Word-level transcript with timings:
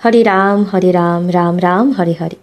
হরে 0.00 0.22
রাম 0.22 0.64
হরে 0.64 0.92
রাম 0.92 1.22
রাম 1.30 1.58
রাম, 1.58 1.92
হরে 1.92 2.14
হরে। 2.20 2.36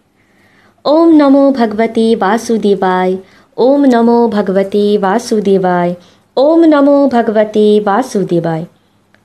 ওম 0.86 1.10
নমো 1.20 1.52
ভগবতে 1.52 2.16
বাসুদেবায়, 2.16 3.18
ওম 3.58 3.82
নমো 3.94 4.28
ভগবতে 4.28 4.98
বাসুদেবায়, 4.98 5.96
ওম 6.38 6.62
নমো 6.74 7.08
ভগবতে 7.08 7.82
বাসুদেবায়। 7.86 8.66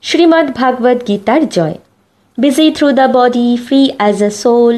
শ্রীমদ্ 0.01 0.49
ভাগবত 0.51 0.97
গীতার 1.07 1.49
জয়। 1.49 1.77
Busy 2.37 2.71
through 2.71 2.87
the 2.91 3.07
body 3.13 3.57
free 3.65 3.81
as 3.97 4.23
a 4.23 4.29
soul 4.29 4.75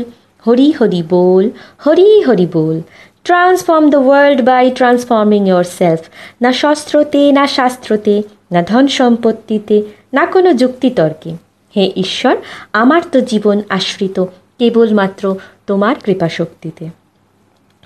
Hari 0.48 0.71
Hari 0.71 1.04
bowl, 1.04 1.45
Hari 1.85 2.21
Hari 2.27 2.48
bowl. 2.54 2.81
Transform 3.23 3.85
the 3.90 3.98
world 3.98 4.40
by 4.41 4.66
transforming 4.71 5.41
yourself 5.63 6.01
না 6.41 6.51
শস্ত্রতে, 6.51 7.32
না 7.32 7.48
শাস্ত্রতে, 7.48 8.16
না 8.51 8.62
ধন 8.62 8.85
সম্পত্তিতে, 8.99 9.77
না 10.13 10.23
কোনো 10.26 10.49
যুক্তিতর্কে 10.54 11.32
হে 11.75 11.91
ঈশ্বর, 11.95 12.37
আমার 12.73 13.01
তো 13.12 13.21
জীবন 13.21 13.62
আশ্রিত, 13.70 14.20
কেবলমাত্র 14.59 15.35
তোমার 15.67 15.95
কৃপাশক্তিতে। 16.03 16.89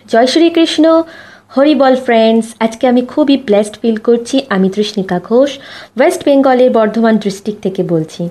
জয় 0.07 0.27
শ্রীকৃষ্ণ। 0.27 1.03
হরিবল 1.57 1.95
ফ্রেন্ডস 1.95 2.47
আজকে 2.59 2.87
আমি 2.87 3.01
খুবই 3.01 3.37
ব্লেসড 3.37 3.75
ফিল 3.81 3.95
করছি। 3.95 4.45
আমি 4.49 4.69
তৃষ্ণিকা 4.69 5.19
ঘোষ 5.19 5.59
ওয়েস্ট 5.97 6.25
বেঙ্গলের 6.25 6.71
বর্ধমান 6.71 7.17
ডিস্ট্রিক্ট 7.17 7.61
থেকে 7.61 7.83
বলছি। 7.83 8.29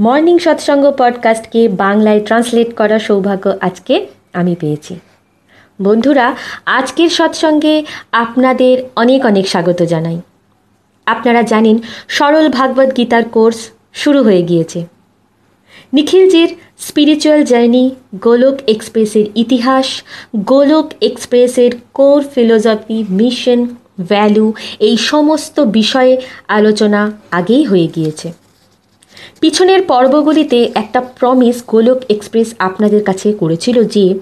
মর্নিং 0.00 0.38
সৎসঙ্গ 0.38 0.92
পডকাস্টকে 0.98 1.68
বাংলায় 1.68 2.20
ট্রান্সলেট 2.20 2.76
করার 2.76 2.98
সৌভাগ্য 2.98 3.52
আজকে 3.60 4.06
আমি 4.32 4.54
পেয়েছি। 4.60 5.00
বন্ধুরা, 5.82 6.34
আজকের 6.66 7.08
সৎসঙ্গে 7.08 7.84
আপনাদের 8.12 8.82
অনেক 8.96 9.24
অনেক 9.24 9.48
স্বাগত 9.48 9.82
জানাই। 9.82 10.20
আপনারা 11.06 11.42
জানেন, 11.42 11.78
সরল 12.08 12.48
ভাগবত 12.48 12.96
গীতার 12.96 13.28
কোর্স 13.28 13.70
শুরু 13.94 14.22
হয়ে 14.22 14.42
গিয়েছে। 14.42 14.86
নিখিলজির 15.92 16.56
স্পিরিচুয়াল 16.78 17.44
জার্নি 17.44 17.94
গোলক 18.20 18.56
এক্সপ্রেসের 18.66 19.26
ইতিহাস 19.34 20.02
গোলক 20.36 20.90
এক্সপ্রেসের 21.00 21.70
কোর 21.94 22.22
ফিলোসফি 22.22 23.04
মিশন 23.10 23.66
ভ্যালু 24.08 24.52
এই 24.78 24.96
সমস্ত 24.96 25.60
বিষয়ে 25.60 26.20
আলোচনা 26.48 27.12
আগেই 27.30 27.64
হয়ে 27.64 27.88
গিয়েছে। 27.94 28.32
পিছনের 29.40 29.82
পর্বগুলিতে 29.82 30.70
একটা 30.74 31.00
প্রমিস 31.00 31.62
গোলক 31.66 31.98
এক্সপ্রেস 32.08 32.54
আপনাদের 32.58 33.04
কাছে 33.04 33.32
করেছিল 33.32 33.84
যে, 33.84 34.14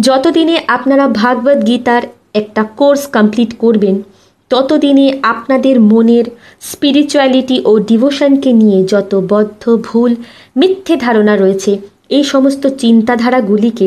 যতদিনে 0.00 0.60
আপনারা 0.68 1.08
ভাগবত 1.08 1.66
গীতার 1.66 2.02
একটা 2.34 2.62
কোর্স 2.62 3.06
কমপ্লিট 3.06 3.58
করবেন 3.58 4.02
ততদিনে 4.50 5.06
আপনাদের 5.22 5.76
মনের 5.80 6.26
স্পিরিচুয়ালিটি 6.60 7.56
ও 7.64 7.72
ডিভোশনকে 7.78 8.50
নিয়ে 8.52 8.78
যত 8.84 9.12
বদ্ধ, 9.28 9.62
ভুল, 9.78 10.12
মিথ্যে 10.56 10.94
ধারণা 10.96 11.34
রয়েছে, 11.36 11.72
এই 12.08 12.24
সমস্ত 12.24 12.62
চিন্তাধারাগুলিকে 12.74 13.86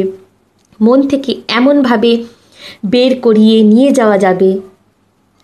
মন 0.79 0.99
থেকে 1.07 1.31
এমনভাবে 1.49 2.11
বের 2.85 3.11
করিয়ে 3.21 3.57
নিয়ে 3.63 3.89
যাওয়া 3.91 4.17
যাবে 4.17 4.49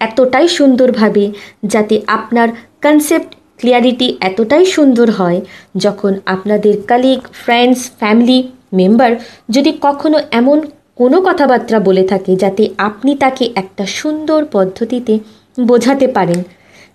এতটাই 0.02 0.48
সুন্দরভাবে 0.48 1.24
যাতে 1.64 1.96
আপনার 2.08 2.48
কনসেপ্ট 2.82 3.32
ক্লিয়ারিটি 3.60 4.08
এতটাই 4.20 4.66
সুন্দর 4.66 5.08
হয় 5.12 5.40
যখন 5.76 6.12
আপনাদের 6.26 6.74
কালিগ 6.88 7.20
ফ্রেন্ডস 7.34 7.82
ফ্যামিলি 8.00 8.40
মেম্বার 8.74 9.12
যদি 9.50 9.72
কখনো 9.82 10.18
এমন 10.32 10.58
কোনো 10.98 11.22
কথাবার্তা 11.22 11.80
বলে 11.80 12.04
থাকে 12.04 12.36
যাতে 12.36 12.70
আপনি 12.78 13.16
তাকে 13.16 13.50
একটা 13.56 13.86
সুন্দর 13.86 14.46
পদ্ধতিতে 14.52 15.20
বোঝাতে 15.62 16.08
পারেন 16.08 16.44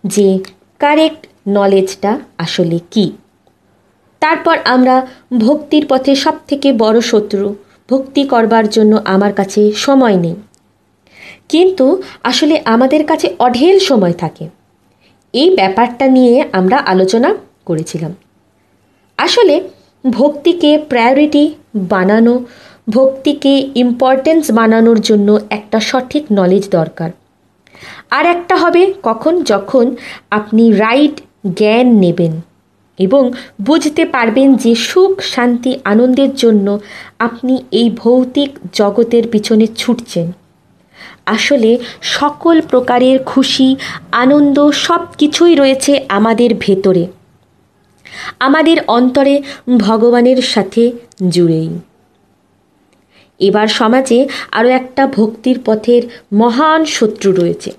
যে 0.04 0.38
কারেক্ট 0.78 1.26
নলেজটা 1.48 2.18
আসলে 2.38 2.78
কি। 2.90 3.12
তারপর 4.20 4.56
আমরা 4.64 5.06
ভক্তির 5.38 5.86
পথে 5.86 6.14
সব 6.14 6.34
থেকে 6.48 6.72
বড় 6.72 7.00
শত্রু, 7.00 7.54
ভক্তি 7.90 8.24
করবার 8.24 8.68
জন্য 8.68 9.00
আমার 9.04 9.32
কাছে 9.32 9.72
সময় 9.76 10.16
নেই। 10.16 10.36
কিন্তু 11.48 12.02
আসলে 12.22 12.62
আমাদের 12.64 13.06
কাছে 13.06 13.34
অঢেল 13.38 13.78
সময় 13.78 14.12
থাকে। 14.12 14.48
এই 15.34 15.50
ব্যাপারটা 15.50 16.06
নিয়ে 16.06 16.44
আমরা 16.52 16.76
আলোচনা 16.76 17.34
করেছিলাম। 17.66 18.12
আসলে 19.18 19.68
ভক্তিকে 20.10 20.78
প্রায়োরিটি 20.88 21.54
বানানো 21.76 22.44
ভক্তিকে 22.90 23.68
ইম্পর্টেন্স 23.74 24.50
বানানোর 24.50 25.00
জন্য 25.00 25.40
একটা 25.50 25.80
সঠিক 25.80 26.24
নলেজ 26.32 26.70
দরকার। 26.70 27.10
আর 28.10 28.26
একটা 28.26 28.56
হবে 28.56 28.94
কখন? 29.02 29.42
যখন 29.42 29.96
আপনি 30.30 30.72
রাইট 30.72 31.20
জ্ঞান 31.56 31.86
নেবেন 31.86 32.40
এবং 32.98 33.32
বুঝতে 33.62 34.04
পারবেন 34.04 34.54
যে 34.54 34.74
সুখ, 34.74 35.20
শান্তি, 35.20 35.78
আনন্দের 35.84 36.34
জন্য 36.34 36.78
আপনি 37.18 37.64
এই 37.70 37.90
ভৌতিক 37.90 38.58
জগতের 38.72 39.28
পিছনে 39.28 39.66
ছুটছেন। 39.76 40.32
আসলে 41.26 41.78
সকল 42.02 42.60
প্রকারের 42.60 43.24
খুশি, 43.24 43.76
আনন্দ 44.12 44.70
সব 44.70 45.00
কিছুই 45.18 45.54
রয়েছে 45.54 46.04
আমাদের 46.08 46.50
ভেতরে। 46.60 47.06
আমাদের 48.40 48.76
অন্তরে 48.86 49.42
ভগবানের 49.78 50.42
সাথে 50.42 50.92
জুড়েই। 51.28 51.78
এবার 53.38 53.66
সমাজে 53.68 54.28
আরও 54.52 54.68
একটা 54.68 55.06
ভক্তির 55.06 55.58
পথের 55.64 56.02
মহান 56.32 56.84
শত্রু 56.84 57.32
রয়েছে। 57.32 57.70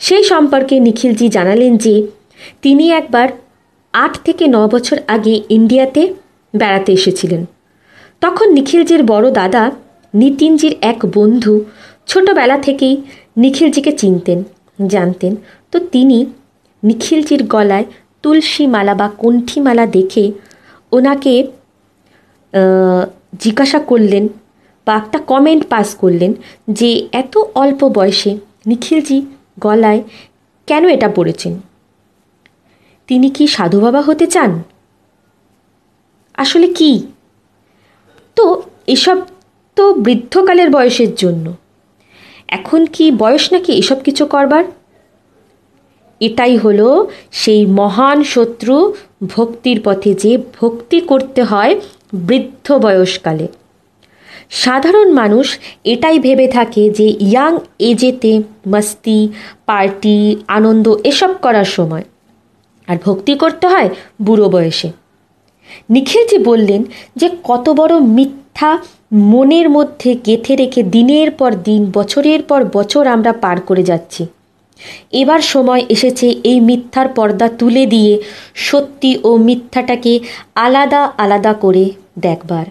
সেই 0.00 0.24
সম্পর্কে 0.24 0.80
নিখিলজি 0.80 1.28
জানালেন 1.28 1.76
যে, 1.76 2.06
তিনি 2.62 2.92
একবার 2.92 3.28
আট 3.92 4.12
থেকে 4.24 4.46
ন 4.46 4.56
বছর 4.68 4.96
আগে 5.08 5.34
ইন্ডিয়াতে 5.48 6.02
বেড়াতে 6.56 6.92
এসেছিলেন। 6.92 7.46
তখন 8.20 8.52
নিখিলজির 8.52 9.02
বড় 9.02 9.30
দাদা 9.30 9.70
নিতিনজির 10.14 10.76
এক 10.80 10.98
বন্ধু 11.14 11.64
ছোটবেলা 12.06 12.58
থেকেই 12.58 12.94
নিখিলজিকে 13.36 13.92
চিনতেন, 13.92 14.44
জানতেন। 14.86 15.36
তো 15.72 15.78
তিনি 15.78 16.26
নিখিলজির 16.82 17.42
গলায় 17.46 17.84
তুলসী 18.22 18.66
মালা 18.66 18.94
বা 18.94 19.08
কণ্ঠী 19.18 19.60
মালা 19.60 19.86
দেখে 19.86 20.32
ওনাকে 20.92 21.34
জিজ্ঞাসা 23.40 23.78
করলেন 23.78 24.28
বা 24.86 24.96
একটা 24.96 25.18
কমেন্ট 25.18 25.66
পাস 25.68 25.94
করলেন 25.94 26.34
যে, 26.70 27.08
এত 27.12 27.38
অল্প 27.54 27.88
বয়সে 27.88 28.38
নিখিলজি 28.66 29.22
গলায় 29.60 30.02
কেন 30.66 30.88
এটা 30.88 31.08
পড়েছেন? 31.08 31.60
তিনি 33.06 33.30
কি 33.30 33.46
সাধু 33.46 33.80
বাবা 33.80 34.00
হতে 34.00 34.26
চান? 34.26 34.62
আসলে 36.34 36.66
কি? 36.68 37.06
তো 38.36 38.62
এসব 38.86 39.16
তো 39.76 39.94
বৃদ্ধকালের 39.94 40.70
বয়সের 40.70 41.14
জন্য। 41.14 41.52
এখন 42.48 42.86
কি 42.86 43.10
বয়স 43.10 43.52
নাকি 43.52 43.72
এসব 43.72 44.02
কিছু 44.02 44.26
করবার? 44.26 44.64
এটাই 46.20 46.56
হলো 46.56 47.10
সেই 47.32 47.66
মহান 47.66 48.22
শত্রু 48.24 48.94
ভক্তির 49.26 49.80
পথে 49.84 50.14
যে 50.14 50.38
ভক্তি 50.60 51.00
করতে 51.00 51.42
হয় 51.42 51.80
বৃদ্ধ 52.14 52.78
বয়সকালে। 52.78 53.48
সাধারণ 54.50 55.12
মানুষ 55.12 55.58
এটাই 55.84 56.18
ভেবে 56.18 56.48
থাকে 56.48 56.90
যে 56.90 57.04
ইয়াং 57.04 57.58
এজেতে 57.78 58.42
মস্তি, 58.68 59.28
পার্টি, 59.66 60.36
আনন্দ 60.48 60.94
এসব 61.04 61.30
করার 61.42 61.64
সময়। 61.64 62.02
আর 62.86 62.96
ভক্তি 63.04 63.34
করতে 63.34 63.66
হয় 63.66 63.88
বুড়ো 64.22 64.48
বয়সে। 64.48 64.90
নিখিলজি 65.90 66.38
বললেন 66.38 66.84
যে 67.16 67.30
কত 67.44 67.68
বড় 67.68 68.00
মিথ্যা 68.00 68.78
মনের 69.12 69.70
মধ্যে 69.70 70.16
গেথে 70.26 70.56
রেখে 70.56 70.82
দিনের 70.82 71.30
পর 71.30 71.54
দিন, 71.54 71.90
বছরের 71.94 72.42
পর 72.42 72.64
বছর 72.64 73.06
আমরা 73.06 73.32
পার 73.32 73.60
করে 73.60 73.82
যাচ্ছি। 73.82 74.26
এবার 75.12 75.40
সময় 75.40 75.84
এসেছে 75.88 76.26
এই 76.28 76.60
মিথ্যার 76.60 77.08
পর্দা 77.08 77.48
তুলে 77.48 77.86
দিয়ে 77.86 78.22
সত্যি 78.54 79.18
ও 79.24 79.36
মিথ্যাটাকে 79.36 80.20
আলাদা 80.54 81.12
আলাদা 81.18 81.52
করে 81.52 81.90
দেখবার। 82.18 82.64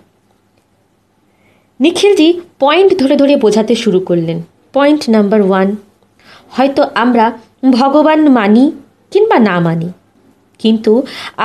নিখিলজি 1.84 2.30
পয়েন্ট 2.60 2.90
ধরে 3.02 3.16
ধরে 3.22 3.34
বোঝাতে 3.44 3.74
শুরু 3.84 4.00
করলেন। 4.00 4.38
পয়েন্ট 4.76 5.02
নাম্বার 5.16 5.42
ওয়ান 5.42 5.70
হয়তো 6.56 6.82
আমরা 7.04 7.26
ভগবান 7.72 8.22
মানি 8.38 8.64
কিংবা 9.12 9.38
না 9.50 9.56
মানি, 9.60 9.90
কিন্তু 10.60 10.94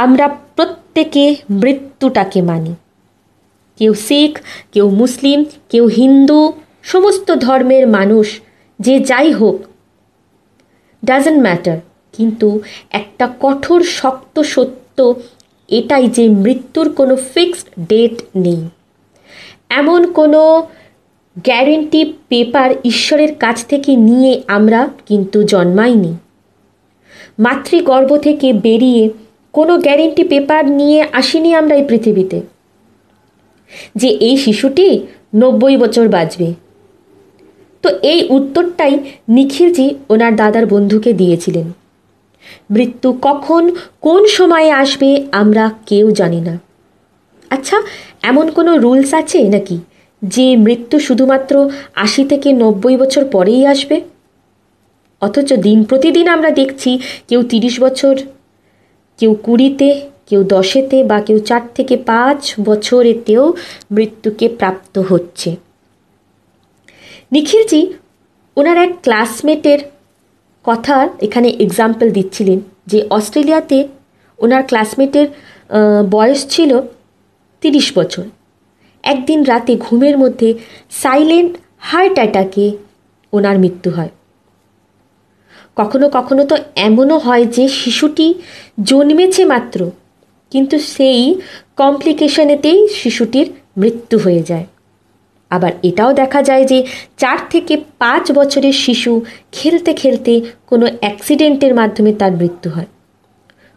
আমরা 0.05 0.27
প্রত্যেকে 0.57 1.25
মৃত্যুটাকে 1.63 2.41
মানি। 2.43 2.73
কেউ 3.81 3.93
শিখ, 4.07 4.33
কেউ 4.73 4.87
মুসলিম, 5.01 5.39
কেউ 5.71 5.85
হিন্দু, 5.99 6.41
সমস্ত 6.83 7.29
ধর্মের 7.45 7.85
মানুষ, 7.97 8.27
যে 8.79 8.95
যাই 9.11 9.29
হোক 9.33 9.57
ডাজেন্ট 11.03 11.41
ম্যাটার 11.47 11.79
কিন্তু 12.15 12.49
একটা 13.01 13.27
কঠোর, 13.41 13.81
শক্ত 14.01 14.37
সত্য, 14.55 14.99
এটাই 15.69 16.05
যে 16.17 16.25
মৃত্যুর 16.45 16.87
কোনো 16.99 17.15
ফিক্সড 17.33 17.69
ডেট 17.91 18.17
নেই। 18.37 18.61
এমন 19.71 20.13
কোনো 20.13 20.67
গ্যারেন্টি 21.45 22.13
পেপার 22.29 22.75
ঈশ্বরের 22.85 23.35
কাছ 23.35 23.67
থেকে 23.67 23.97
নিয়ে 23.97 24.43
আমরা 24.47 24.89
কিন্তু 25.07 25.43
জন্মাইনি। 25.43 26.17
মাতৃগর্ভ 27.39 28.17
থেকে 28.17 28.53
বেরিয়ে 28.53 29.11
কোনো 29.53 29.79
গ্যারেন্টি 29.79 30.25
পেপার 30.25 30.71
নিয়ে 30.71 31.07
আসিনি 31.13 31.55
আমরা 31.55 31.77
এই 31.77 31.85
পৃথিবীতে। 31.85 32.41
যে 33.97 34.09
এই 34.09 34.37
শিশুটি 34.37 35.07
নব্বই 35.35 35.77
বছর 35.77 36.09
বাঁচবে। 36.09 36.55
তো 37.83 37.89
এই 38.03 38.27
উত্তরটাই 38.31 38.99
নিখিলজি 39.29 39.95
ওনার 40.11 40.37
দাদার 40.37 40.67
বন্ধুকে 40.67 41.13
দিয়েছিলেন। 41.13 41.73
মৃত্যু 42.71 43.19
কখন, 43.23 43.71
কোন 44.01 44.27
সময়ে 44.27 44.71
আসবে 44.71 45.27
আমরা 45.33 45.71
কেউ 45.87 46.11
জানি 46.11 46.41
না। 46.41 46.59
আচ্ছা 47.51 47.83
এমন 48.23 48.47
কোনো 48.51 48.73
রুলস 48.79 49.11
আছে 49.15 49.39
নাকি 49.49 49.77
যে 50.23 50.47
মৃত্যু 50.57 50.97
শুধুমাত্র 50.99 51.55
আশি 51.95 52.23
থেকে 52.25 52.49
নব্বই 52.53 52.97
বছর 52.97 53.23
পরেই 53.25 53.67
আসবে? 53.67 53.97
অথচ 55.23 55.53
দিন 55.67 55.79
প্রতিদিন 55.85 56.27
আমরা 56.29 56.51
দেখছি 56.51 56.91
কেউ 57.29 57.43
তিরিশ 57.43 57.75
বছর, 57.81 58.15
কেউ 59.19 59.33
কুড়িতে, 59.43 59.89
কেউ 60.27 60.41
দশেতে 60.45 60.99
বা 61.05 61.21
কেউ 61.21 61.39
চার 61.39 61.63
থেকে 61.75 61.95
পাঁচ 61.97 62.41
বছরেতেও 62.61 63.45
মৃত্যুকে 63.91 64.49
প্রাপ্ত 64.49 64.95
হচ্ছে। 64.99 65.51
নিখিলজি 67.33 67.83
ওনার 68.57 68.77
এক 68.77 68.93
ক্লাসমেটের 69.03 69.81
কথা 70.65 70.97
এখানে 71.21 71.49
এক্সাম্পল 71.49 72.07
দিচ্ছিলেন 72.11 72.61
যে 72.87 72.99
অস্ট্রেলিয়াতে 73.11 73.79
ওনার 74.39 74.63
ক্লাসমেটের 74.63 75.27
বয়স 76.11 76.41
ছিল 76.49 76.81
তিরিশ 77.63 77.87
বছর। 77.99 78.25
একদিন 79.05 79.41
রাতে 79.43 79.73
ঘুমের 79.77 80.17
মধ্যে 80.19 80.49
সাইলেন্ট 81.03 81.53
হার্ট 81.79 82.17
অ্যাটাকে 82.19 82.65
ওনার 83.33 83.57
মৃত্যু 83.59 83.91
হয়। 83.91 84.13
কখনো 85.77 86.07
কখনো 86.09 86.43
তো 86.45 86.57
এমনও 86.77 87.17
হয় 87.19 87.45
যে 87.57 87.65
শিশুটি 87.81 88.27
জন্মেছে 88.83 89.43
মাত্র, 89.45 89.81
কিন্তু 90.53 90.77
সেই 90.95 91.23
কমপ্লিকেশনেতেই 91.77 92.79
শিশুটির 92.89 93.47
মৃত্যু 93.77 94.17
হয়ে 94.19 94.43
যায়। 94.43 94.67
আবার 95.51 95.73
এটাও 95.83 96.11
দেখা 96.13 96.41
যায় 96.43 96.65
যে 96.65 96.79
চার 97.19 97.39
থেকে 97.51 97.75
পাঁচ 97.99 98.25
বছরের 98.33 98.77
শিশু 98.85 99.13
খেলতে 99.53 99.91
খেলতে 99.93 100.33
কোনো 100.67 100.87
অ্যাক্সিডেন্টের 101.01 101.73
মাধ্যমে 101.75 102.13
তার 102.13 102.33
মৃত্যু 102.33 102.69
হয়। 102.71 102.91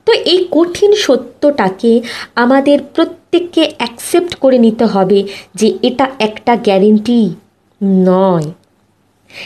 তো 0.06 0.13
এই 0.13 0.48
কঠিন 0.51 0.95
সত্যটাকে 0.95 2.01
আমাদের 2.36 2.80
প্রত্যেককে 2.95 3.74
অ্যাকসেপ্ট 3.77 4.36
করে 4.36 4.57
নিতে 4.57 4.86
হবে 4.86 5.24
যে 5.56 5.74
এটা 5.81 6.07
একটা 6.19 6.56
গ্যারেন্টি 6.56 7.30
নয়। 7.83 8.44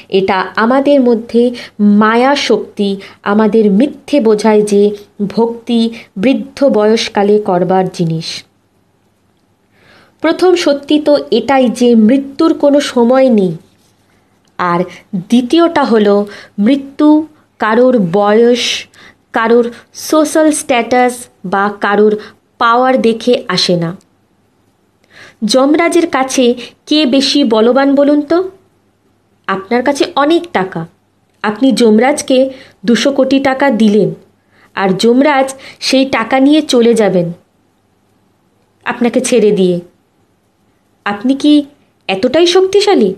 এটা 0.09 0.47
আমাদের 0.55 1.01
মধ্যে 1.01 1.51
মায়া 1.79 2.35
শক্তি 2.35 2.97
আমাদের 3.23 3.71
মিথ্যে 3.71 4.19
বোঝায় 4.21 4.61
যে 4.61 4.91
ভক্তি 5.27 5.89
বৃদ্ধ 6.17 6.65
বয়সকালে 6.65 7.39
করবার 7.39 7.85
জিনিস। 7.89 8.43
প্রথম 10.21 10.55
সত্যি 10.55 10.99
তো 10.99 11.17
এটাই 11.31 11.69
যে 11.69 11.95
মৃত্যুর 11.95 12.53
কোনো 12.53 12.79
সময় 12.81 13.29
নেই। 13.29 13.57
আর 14.57 14.83
দ্বিতীয়টা 15.15 15.83
হলো 15.83 16.25
মৃত্যু 16.59 17.27
কারোর 17.59 17.99
বয়স 17.99 18.87
কারোর 19.35 19.65
সোশ্যাল 19.93 20.47
স্ট্যাটাস 20.51 21.13
বা 21.45 21.65
কারোর 21.81 22.13
পাওয়ার 22.57 22.95
দেখে 23.01 23.33
আসে 23.47 23.75
না। 23.75 23.91
যমরাজের 25.45 26.07
কাছে 26.07 26.45
কে 26.85 26.99
বেশি 27.05 27.39
বলবান 27.43 27.89
বলুন 27.95 28.19
তো? 28.21 28.37
আপনার 29.47 29.81
কাছে 29.83 30.03
অনেক 30.15 30.43
টাকা। 30.53 30.81
আপনি 31.43 31.67
যমরাজকে 31.71 32.37
দুশো 32.85 33.09
কোটি 33.11 33.37
টাকা 33.39 33.67
দিলেন 33.71 34.09
আর 34.75 34.89
যমরাজ 34.97 35.47
সেই 35.79 36.05
টাকা 36.09 36.35
নিয়ে 36.39 36.61
চলে 36.61 36.93
যাবেন 36.93 37.27
আপনাকে 38.85 39.19
ছেড়ে 39.21 39.51
দিয়ে। 39.51 39.77
আপনি 41.05 41.33
কি 41.35 41.53
এতটাই 42.09 42.47
শক্তিশালী? 42.47 43.11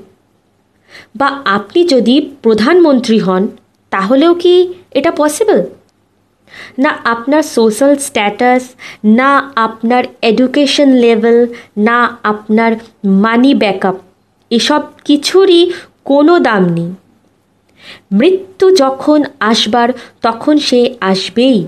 বা 1.16 1.30
আপনি 1.46 1.80
যদি 1.88 2.16
প্রধানমন্ত্রী 2.42 3.18
হন, 3.20 3.44
তাহলেও 3.92 4.34
কি 4.34 4.54
এটা 4.92 5.12
পসিবল 5.12 5.60
না 6.78 6.98
আপনার 7.06 7.44
সোশ্যাল 7.44 7.96
স্ট্যাটাস 7.98 8.64
না 9.06 9.52
আপনার 9.56 10.04
এডুকেশন 10.22 10.90
লেভেল 10.90 11.48
না 11.78 12.18
আপনার 12.24 12.76
মানি 13.06 13.56
ব্যাকআপ 13.56 13.96
এসব 14.52 14.82
কিছুরই 15.06 15.72
কোনো 16.06 16.40
দাম 16.40 16.64
নেই। 16.70 16.92
মৃত্যু 18.12 18.76
যখন 18.76 19.24
আসবার, 19.40 19.90
তখন 20.22 20.58
সে 20.58 20.96
আসবেই। 21.02 21.68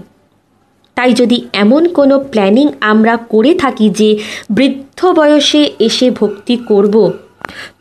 তাই 0.95 1.13
যদি 1.13 1.47
এমন 1.53 1.87
কোনো 1.87 2.19
প্ল্যানিং 2.19 2.67
আমরা 2.81 3.17
করে 3.17 3.53
থাকি 3.53 3.89
যে 3.89 4.19
বৃদ্ধ 4.49 5.05
বয়সে 5.05 5.71
এসে 5.79 6.11
ভক্তি 6.11 6.57
করব, 6.57 7.11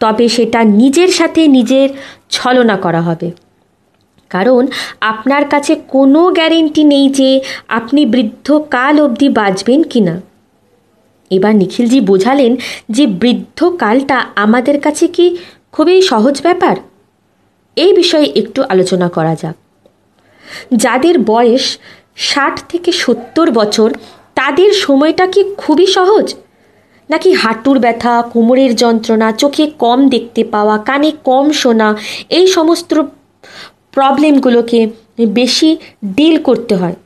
তবে 0.01 0.29
সেটা 0.29 0.65
নিজের 0.65 1.09
সাথে 1.09 1.49
নিজের 1.49 1.89
ছলনা 2.31 2.77
করা 2.77 3.01
হবে। 3.03 3.31
কারণ 4.31 4.67
আপনার 5.01 5.45
কাছে 5.45 5.75
কোনো 5.89 6.31
গ্যারেন্টি 6.31 6.85
নেই 6.85 7.09
যে 7.09 7.41
আপনি 7.69 8.07
বৃদ্ধকাল 8.07 9.01
অবধি 9.01 9.29
বাঁচবেন 9.29 9.83
কি 9.83 10.01
না 10.01 10.21
এবার 11.31 11.57
নিখিলজি 11.57 12.01
বোঝালেন 12.01 12.57
যে 12.91 13.07
বৃদ্ধকালটা 13.07 14.27
আমাদের 14.37 14.81
কাছে 14.81 15.09
কি 15.09 15.37
খুবই 15.73 16.03
সহজ 16.03 16.43
ব্যাপার? 16.43 16.77
এই 17.77 17.93
বিষয়ে 17.93 18.33
একটু 18.37 18.63
আলোচনা 18.69 19.09
করা 19.09 19.35
যাক। 19.35 19.57
যাদের 20.73 21.19
বয়স 21.19 21.79
ষাট 22.17 22.61
থেকে 22.69 22.93
সত্তর 22.93 23.51
বছর, 23.51 23.95
তাদের 24.35 24.73
সময়টা 24.73 25.27
কি 25.27 25.45
খুবই 25.57 25.87
সহজ? 25.87 26.35
নাকি 27.11 27.33
হাঁটুর 27.33 27.79
ব্যথা, 27.79 28.23
কোমরের 28.33 28.77
যন্ত্রণা, 28.77 29.33
চোখে 29.33 29.71
কম 29.79 30.09
দেখতে 30.09 30.45
পাওয়া, 30.45 30.79
কানে 30.79 31.13
কম 31.25 31.51
শোনা, 31.53 31.97
এই 32.29 32.47
সমস্ত 32.47 33.03
প্রবলেমগুলোকে 33.99 34.89
বেশি 35.29 35.77
ডিল 36.05 36.43
করতে 36.43 36.75
হয়। 36.75 36.97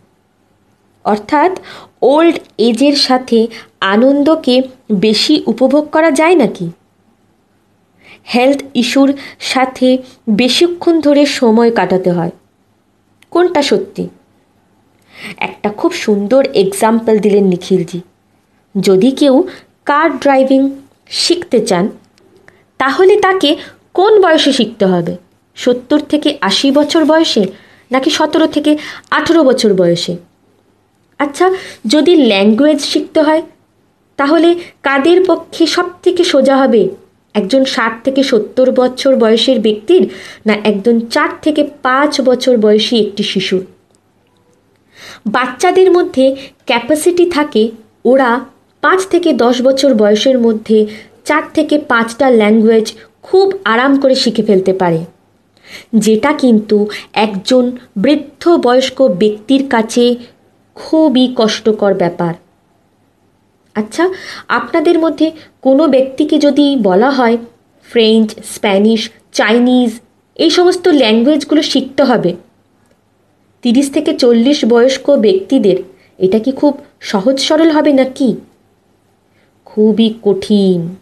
অর্থাৎ 1.04 1.58
ওল্ড 2.02 2.38
এজের 2.58 2.96
সাথে 2.96 3.46
আনন্দকে 3.80 4.62
বেশি 4.92 5.42
উপভোগ 5.46 5.90
করা 5.90 6.10
যায় 6.10 6.34
নাকি? 6.34 6.70
হেলথ 8.34 8.62
ইস্যুর 8.74 9.18
সাথে 9.40 9.98
বেশিক্ষণ 10.30 11.00
ধরে 11.00 11.26
সময় 11.26 11.70
কাটাতে 11.70 12.10
হয়। 12.10 12.30
কোনটা 13.30 13.62
সত্যি? 13.62 14.08
একটা 15.36 15.68
খুব 15.70 15.92
সুন্দর 15.92 16.44
এক্সাম্পল 16.44 17.18
দিলেন 17.18 17.44
নিখিলজি। 17.44 18.00
যদি 18.80 19.10
কেউ 19.10 19.44
কার 19.84 20.18
ড্রাইভিং 20.18 20.70
শিখতে 21.08 21.66
চান, 21.66 21.88
তাহলে 22.78 23.16
তাকে 23.16 23.56
কোন 23.94 24.22
বয়সে 24.22 24.52
শিখতে 24.52 24.86
হবে? 24.86 25.16
সত্তর 25.56 26.00
থেকে 26.12 26.28
আশি 26.40 26.68
বছর 26.70 27.02
বয়সে 27.04 27.42
নাকি 27.90 28.10
সতেরো 28.10 28.46
থেকে 28.46 28.72
আঠেরো 29.10 29.42
বছর 29.44 29.70
বয়সে? 29.74 30.12
আচ্ছা 31.20 31.46
যদি 31.86 32.12
ল্যাঙ্গুয়েজ 32.30 32.80
শিখতে 32.80 33.20
হয়, 33.22 33.42
তাহলে 34.18 34.48
কাদের 34.82 35.18
পক্ষে 35.26 35.64
সব 35.66 35.88
থেকে 36.04 36.22
সোজা 36.24 36.56
হবে? 36.56 36.82
একজন 37.34 37.62
ষাট 37.64 37.92
থেকে 38.04 38.22
সত্তর 38.22 38.68
বছর 38.72 39.12
বয়সের 39.16 39.58
ব্যক্তির 39.60 40.02
না 40.46 40.54
একজন 40.64 40.96
চার 41.14 41.30
থেকে 41.42 41.62
পাঁচ 41.82 42.12
বছর 42.20 42.54
বয়সী 42.56 42.94
একটি 43.04 43.22
শিশুর 43.22 43.62
বাচ্চাদের 45.26 45.88
মধ্যে 45.90 46.24
ক্যাপাসিটি 46.66 47.24
থাকে, 47.30 47.62
ওরা 48.04 48.30
পাঁচ 48.82 49.00
থেকে 49.06 49.30
দশ 49.44 49.56
বছর 49.62 49.90
বয়সের 49.94 50.36
মধ্যে 50.38 50.78
চার 51.24 51.44
থেকে 51.54 51.74
পাঁচটা 51.90 52.26
ল্যাঙ্গুয়েজ 52.30 52.86
খুব 53.22 53.46
আরাম 53.64 53.92
করে 54.00 54.14
শিখে 54.14 54.42
ফেলতে 54.42 54.72
পারে। 54.72 55.00
যেটা 55.94 56.32
কিন্তু 56.32 56.88
একজন 57.12 57.72
বৃদ্ধ 57.96 58.48
বয়স্ক 58.48 59.02
ব্যক্তির 59.02 59.68
কাছে 59.68 60.16
খুবই 60.74 61.34
কষ্টকর 61.36 61.94
ব্যাপার। 61.94 62.34
আচ্ছা 63.74 64.08
আপনাদের 64.48 64.98
মধ্যে 64.98 65.32
কোনো 65.62 65.88
ব্যক্তিকে 65.88 66.38
যদি 66.38 66.76
বলা 66.82 67.10
হয় 67.10 67.36
ফ্রেঞ্চ 67.84 68.34
স্প্যানিশ 68.44 69.10
চাইনিজ 69.32 70.00
এই 70.36 70.50
সমস্ত 70.50 70.88
ল্যাঙ্গুয়েজগুলো 70.88 71.62
শিখতে 71.62 72.02
হবে। 72.02 72.36
তিরিশ 73.62 73.92
থেকে 73.92 74.14
চল্লিশ 74.14 74.64
বয়স্ক 74.64 75.10
ব্যক্তিদের 75.10 75.76
এটা 76.18 76.38
কি 76.38 76.52
খুব 76.52 76.78
সহজ 77.00 77.38
সরল 77.38 77.70
হবে 77.70 77.92
নাকি? 77.92 78.36
খুবই 79.64 80.14
কঠিন। 80.22 80.96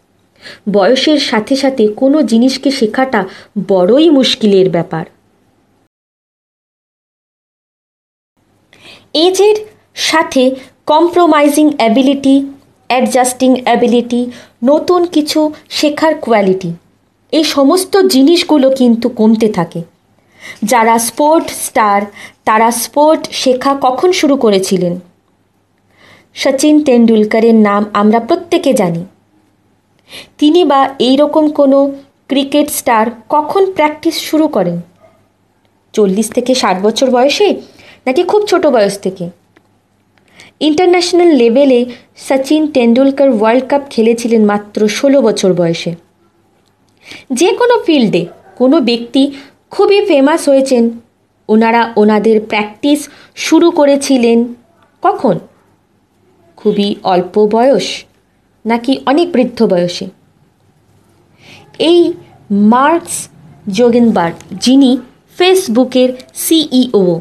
বয়সের 0.72 1.18
সাথে 1.18 1.56
সাথে 1.56 1.88
কোনো 1.88 2.22
জিনিসকে 2.22 2.70
শেখাটা 2.70 3.24
বড়ই 3.68 4.10
মুশকিলের 4.10 4.70
ব্যাপার। 4.70 5.04
এজের 9.14 9.56
সাথে 9.94 10.54
কম্প্রোমাইজিং 10.86 11.72
অ্যাবিলিটি 11.76 12.46
অ্যাডজাস্টিং 12.88 13.62
অ্যাবিলিটি 13.62 14.30
নতুন 14.64 15.06
কিছু 15.06 15.52
শেখার 15.70 16.14
কোয়ালিটি 16.14 16.72
এই 17.32 17.44
সমস্ত 17.44 17.96
জিনিসগুলো 17.96 18.70
কিন্তু 18.70 19.08
কমতে 19.08 19.48
থাকে। 19.52 19.82
যারা 20.62 20.98
স্পোর্ট 20.98 21.46
স্টার 21.48 22.02
তারা 22.44 22.70
স্পোর্ট 22.70 23.30
শেখা 23.32 23.76
কখন 23.80 24.12
শুরু 24.12 24.36
করেছিলেন? 24.36 25.00
সচিন 26.34 26.80
তেন্ডুলকারের 26.80 27.54
নাম 27.54 27.84
আমরা 27.92 28.20
প্রত্যেকে 28.20 28.74
জানি। 28.74 29.04
তিনি 30.38 30.64
বা 30.64 30.94
এই 30.98 31.16
রকম 31.16 31.48
কোনো 31.48 31.92
ক্রিকেট 32.28 32.70
স্টার 32.70 33.06
কখন 33.28 33.72
প্র্যাকটিস 33.72 34.18
শুরু 34.18 34.48
করেন? 34.48 34.80
চল্লিশ 35.92 36.30
থেকে 36.30 36.54
ষাট 36.54 36.82
বছর 36.82 37.10
বয়সে, 37.10 37.60
নাকি 38.06 38.22
খুব 38.22 38.46
ছোট 38.46 38.66
বয়স 38.66 38.98
থেকে? 38.98 39.30
ইন্টারন্যাশনাল 40.60 41.28
লেভেলে 41.28 41.86
সচিন 42.16 42.66
টেন্ডুলকার 42.66 43.30
ওয়ার্ল্ড 43.30 43.64
কাপ 43.68 43.82
খেলেছিলেন 43.90 44.44
মাত্র 44.44 44.88
ষোলো 44.88 45.22
বছর 45.22 45.52
বয়সে। 45.52 45.94
যে 47.32 47.52
কোনো 47.52 47.78
ফিল্ডে 47.86 48.26
কোনো 48.56 48.80
ব্যক্তি 48.80 49.32
খুবই 49.70 50.06
ফেমাস 50.06 50.48
হয়েছেন। 50.48 50.90
ওনারা 51.48 51.92
ওনাদের 51.96 52.40
প্র্যাকটিস 52.40 53.08
শুরু 53.34 53.70
করেছিলেন 53.70 54.54
কখন? 55.02 55.38
খুবই 56.56 56.94
অল্প 57.02 57.48
বয়স। 57.52 58.04
নাকি 58.64 59.00
অনেক 59.06 59.32
বৃদ্ধ 59.32 59.62
বয়সে। 59.62 60.06
এই 61.78 62.12
মার্কস 62.50 63.28
জোগেনবার্গ, 63.68 64.36
যিনি 64.60 64.98
ফেসবুকের 65.38 66.08
সিইও, 66.34 67.20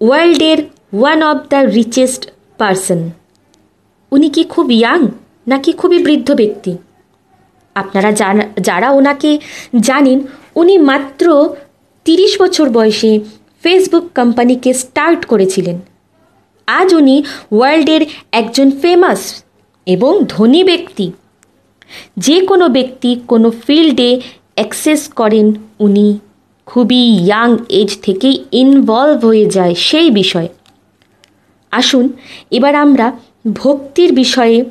ওয়ার্ল্ডের 0.00 0.58
one 0.92 1.22
of 1.22 1.38
the 1.48 1.56
richest 1.56 2.30
person. 2.58 3.10
উনি 4.10 4.28
কি 4.28 4.44
খুব 4.44 4.70
ইয়াং 4.70 5.08
নাকি 5.48 5.72
খুবই 5.72 5.98
বৃদ্ধ 6.04 6.32
ব্যক্তি? 6.32 6.76
আপনারা 7.74 8.12
যারা 8.60 8.90
ওনাকে 8.90 9.38
জানেন, 9.80 10.20
উনি 10.56 10.78
মাত্র 10.78 11.54
তিরিশ 12.04 12.40
বছর 12.40 12.70
বয়সে 12.70 13.20
ফেসবুক 13.62 14.04
কোম্পানিকে 14.14 14.74
স্টার্ট 14.74 15.24
করেছিলেন। 15.24 15.80
আজ 16.66 16.94
উনি 16.94 17.22
ওয়ার্ল্ডের 17.52 18.02
একজন 18.32 18.70
ফেমাস 18.82 19.43
এবং 19.86 20.24
ধনী 20.28 20.64
ব্যক্তি। 20.64 21.12
যে 22.16 22.46
কোনো 22.46 22.68
ব্যক্তি 22.68 23.20
কোনো 23.28 23.52
ফিল্ডে 23.66 24.20
অ্যাক্সেস 24.54 25.08
করেন, 25.08 25.52
উনি 25.80 26.18
খুবই 26.66 26.96
ইয়াং 26.96 27.56
এজ 27.68 28.00
থেকেই 28.02 28.44
ইনভলভ 28.52 29.24
হয়ে 29.24 29.46
যায় 29.46 29.74
সেই 29.74 30.10
বিষয়ে। 30.10 30.48
আসুন, 31.70 32.12
এবার 32.50 32.74
আমরা 32.74 33.12
ভক্তির 33.52 34.12
বিষয়ে 34.12 34.64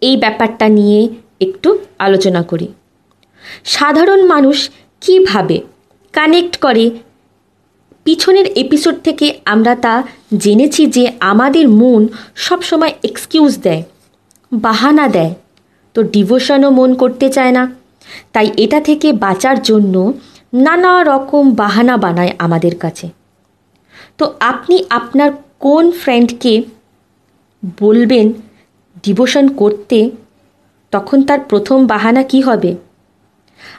এই 0.00 0.16
ব্যাপারটা 0.16 0.68
নিয়ে 0.68 1.08
একটু 1.40 1.78
আলোচনা 1.98 2.42
করি। 2.42 2.68
সাধারণ 3.64 4.26
মানুষ 4.26 4.70
কীভাবে 5.00 5.60
কানেক্ট 6.12 6.56
করে? 6.56 6.90
পিছনের 8.04 8.46
এপিসোড 8.46 8.94
থেকে 9.04 9.38
আমরা 9.44 9.74
তা 9.74 10.02
জেনেছি 10.36 10.86
যে 10.86 11.12
আমাদের 11.20 11.68
মন 11.68 12.08
সবসময় 12.34 12.92
এক্সকিউজ 13.04 13.58
দেয়। 13.58 13.82
বাহানা 14.52 15.08
দেয়। 15.08 15.34
তো 15.94 16.02
ডিভোশনও 16.02 16.70
মন 16.70 16.94
করতে 16.94 17.30
চায় 17.30 17.52
না। 17.52 17.74
তাই 18.32 18.50
এটা 18.56 18.80
থেকে 18.80 19.12
বাঁচার 19.12 19.62
জন্য 19.62 20.12
নানা 20.54 21.04
রকম 21.04 21.54
বাহানা 21.54 21.96
বানায় 21.96 22.32
আমাদের 22.38 22.76
কাছে। 22.76 23.08
তো 24.18 24.34
আপনি 24.40 24.84
আপনার 24.90 25.30
কোন 25.58 25.90
ফ্রেন্ডকে 25.90 26.62
বলবেন 27.80 28.32
ডিভোশন 29.02 29.48
করতে, 29.48 30.10
তখন 30.90 31.22
তার 31.22 31.40
প্রথম 31.40 31.86
বাহানা 31.86 32.22
কি 32.22 32.40
হবে? 32.40 32.76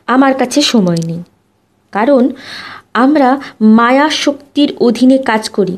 আমার 0.07 0.33
কাছে 0.33 0.61
সময় 0.61 0.97
নেই। 1.05 1.23
কারণ 1.91 2.29
আমরা 2.93 3.41
মায়া 3.61 4.09
শক্তির 4.09 4.75
অধীনে 4.79 5.17
কাজ 5.17 5.49
করি। 5.49 5.77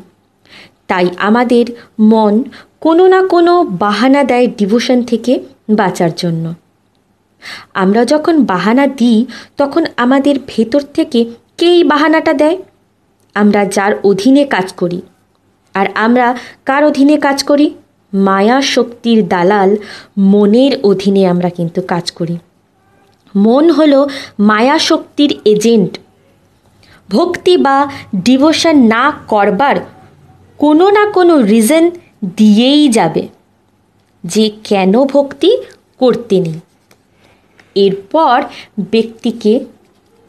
তাই 0.88 1.10
আমাদের 1.18 1.66
মন 2.00 2.44
কোনো 2.82 3.08
না 3.08 3.28
কোনো 3.28 3.64
বাহানা 3.64 4.24
দেয় 4.24 4.48
ডিভোশন 4.48 5.04
থেকে 5.04 5.40
বাঁচার 5.70 6.10
জন্য। 6.18 6.54
আমরা 7.74 8.06
যখন 8.06 8.46
বাহানা 8.46 8.88
দিই, 8.88 9.26
তখন 9.58 9.86
আমাদের 9.98 10.36
ভেতর 10.48 10.82
থেকে 10.94 11.26
কেই 11.58 11.84
বাহানাটা 11.84 12.34
দেয়? 12.34 12.58
আমরা 13.34 13.66
যার 13.66 13.92
অধীনে 14.04 14.46
কাজ 14.46 14.74
করি। 14.74 15.02
আর 15.74 15.86
আমরা 15.96 16.38
কার 16.66 16.86
অধীনে 16.86 17.18
কাজ 17.18 17.44
করি? 17.44 17.74
মায়া 18.14 18.62
শক্তির 18.62 19.28
দালাল 19.28 19.78
মনের 20.18 20.72
অধীনে 20.84 21.28
আমরা 21.28 21.50
কিন্তু 21.50 21.82
কাজ 21.82 22.12
করি। 22.12 22.38
মন 23.36 23.70
হলো 23.70 24.10
মায়া 24.40 24.80
শক্তির 24.80 25.40
এজেন্ট। 25.46 25.98
ভক্তি 27.10 27.58
বা 27.58 27.92
ডিভোশন 28.16 28.78
না 28.78 29.12
করবার 29.28 29.76
কোনো 30.58 30.90
না 30.90 31.12
কোনো 31.12 31.42
রিজন 31.42 31.92
দিয়েই 32.38 32.90
যাবে, 32.90 33.28
যে 34.24 34.46
কেন 34.64 34.94
ভক্তি 35.04 35.52
করতে 36.00 36.40
নেই। 36.40 36.60
এরপর 37.76 38.36
ব্যক্তিকে 38.80 39.54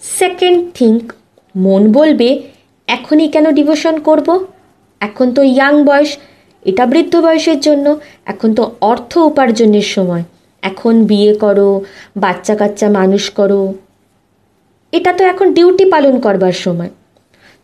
সেকেন্ড 0.02 0.60
থিঙ্ক 0.74 1.02
মন 1.54 1.82
বলবে, 1.92 2.28
এখনই 2.88 3.28
কেন 3.28 3.46
ডিভোশন 3.50 3.94
করব? 4.00 4.28
এখন 5.00 5.26
তো 5.32 5.42
ইয়াং 5.42 5.74
বয়স, 5.84 6.10
এটা 6.62 6.86
বৃদ্ধ 6.86 7.14
বয়সের 7.20 7.60
জন্য, 7.60 7.86
এখন 8.26 8.54
তো 8.54 8.62
অর্থ 8.80 9.18
উপার্জনের 9.18 9.82
সময়। 9.82 10.24
এখন 10.62 10.94
বিয়ে 11.04 11.32
করো 11.34 11.84
বাচ্চা 12.16 12.54
কাচ্চা 12.54 12.88
মানুষ 12.88 13.30
করো। 13.30 13.74
এটা 14.92 15.12
তো 15.12 15.22
এখন 15.24 15.46
ডিউটি 15.52 15.84
পালন 15.90 16.14
করবার 16.20 16.52
সময়। 16.52 16.90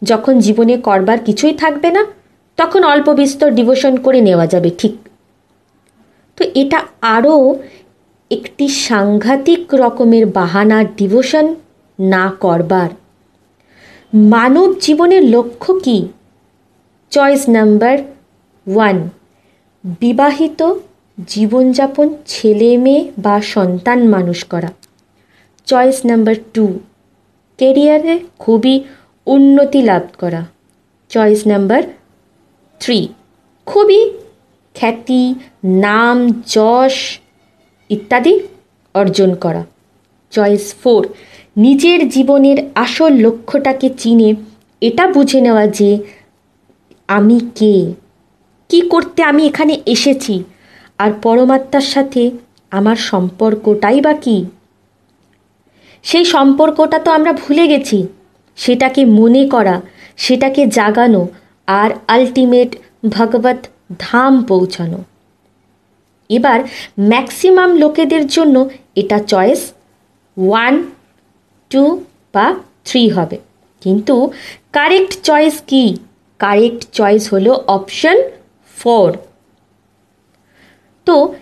যখন 0.02 0.34
জীবনে 0.38 0.74
করবার 0.78 1.18
কিছুই 1.18 1.54
থাকবে 1.54 1.90
না 1.90 2.02
তখন 2.58 2.82
অল্প 2.84 3.08
বিস্তর 3.10 3.48
ডিভোশন 3.50 3.96
করে 3.96 4.20
নেওয়া 4.20 4.46
যাবে, 4.46 4.70
ঠিক। 4.78 4.94
তো 6.36 6.42
এটা 6.54 6.78
আরও 7.00 7.34
একটি 8.30 8.66
সাংঘাতিক 8.68 9.74
রকমের 9.74 10.24
বাহানা 10.26 10.78
ডিভোশন 10.96 11.46
না 11.98 12.24
করবার। 12.40 12.90
মানব 14.14 14.68
জীবনের 14.80 15.22
লক্ষ্য 15.24 15.70
কি? 15.84 15.98
চয়েস 17.10 17.48
নাম্বার 17.48 17.96
ওয়ান, 18.66 18.96
বিবাহিত 20.00 20.60
জীবনযাপন 21.26 22.06
ছেলে 22.26 22.70
মেয়ে 22.76 23.02
বা 23.18 23.40
সন্তান 23.54 23.98
মানুষ 24.08 24.44
করা। 24.44 24.70
চয়েস 25.66 25.98
নাম্বার 26.06 26.36
টু 26.54 26.64
কেরিয়ারে 27.58 28.14
খুবই 28.38 28.74
উন্নতি 29.26 29.80
লাভ 29.82 30.04
করা। 30.18 30.42
চয়েস 31.08 31.40
নাম্বার 31.46 31.82
থ্রি 32.80 33.08
খুবই 33.66 34.00
খ্যাতি, 34.76 35.22
নাম, 35.64 36.16
যশ 36.46 36.96
ইত্যাদি 37.90 38.34
অর্জন 38.94 39.30
করা। 39.34 39.62
চয়েস 40.32 40.66
ফোর 40.82 41.02
নিজের 41.56 42.00
জীবনের 42.08 42.58
আসল 42.74 43.12
লক্ষ্যটাকে 43.24 43.88
চিনে 44.00 44.28
এটা 44.82 45.04
বুঝে 45.06 45.40
নেওয়া 45.40 45.64
যে 45.78 45.90
আমি 47.08 47.38
কে, 47.54 47.74
কি 48.70 48.80
করতে 48.92 49.20
আমি 49.22 49.42
এখানে 49.46 49.74
এসেছি, 49.86 50.34
আর 50.98 51.10
পরমাত্মার 51.22 51.86
সাথে 51.94 52.22
আমার 52.70 52.98
সম্পর্কটাই 53.10 54.00
বা 54.00 54.14
কী। 54.24 54.36
সেই 56.04 56.24
সম্পর্কটা 56.24 56.98
তো 56.98 57.10
আমরা 57.10 57.32
ভুলে 57.32 57.64
গেছি, 57.66 57.98
সেটাকে 58.58 59.02
মনে 59.18 59.42
করা, 59.46 59.76
সেটাকে 60.16 60.62
জাগানো 60.66 61.22
আর 61.68 61.90
আলটিমেট 62.08 62.76
ভগবত 63.08 63.60
ধাম 63.98 64.32
পৌঁছানো। 64.42 65.04
এবার 66.28 66.60
ম্যাক্সিমাম 66.98 67.70
লোকেদের 67.74 68.26
জন্য 68.26 68.56
এটা 68.96 69.18
চয়েস 69.18 69.72
ওয়ান 70.36 70.74
টু 71.70 72.04
বা 72.32 72.54
থ্রি 72.84 73.08
হবে। 73.08 73.38
কিন্তু 73.80 74.32
কারেক্ট 74.72 75.12
চয়েস 75.22 75.62
কি? 75.66 75.84
কারেক্ট 76.38 76.86
চয়েস 76.92 77.32
হলো 77.32 77.52
অপশন 77.52 78.16
ফোর 78.76 79.12
তো 81.06 81.34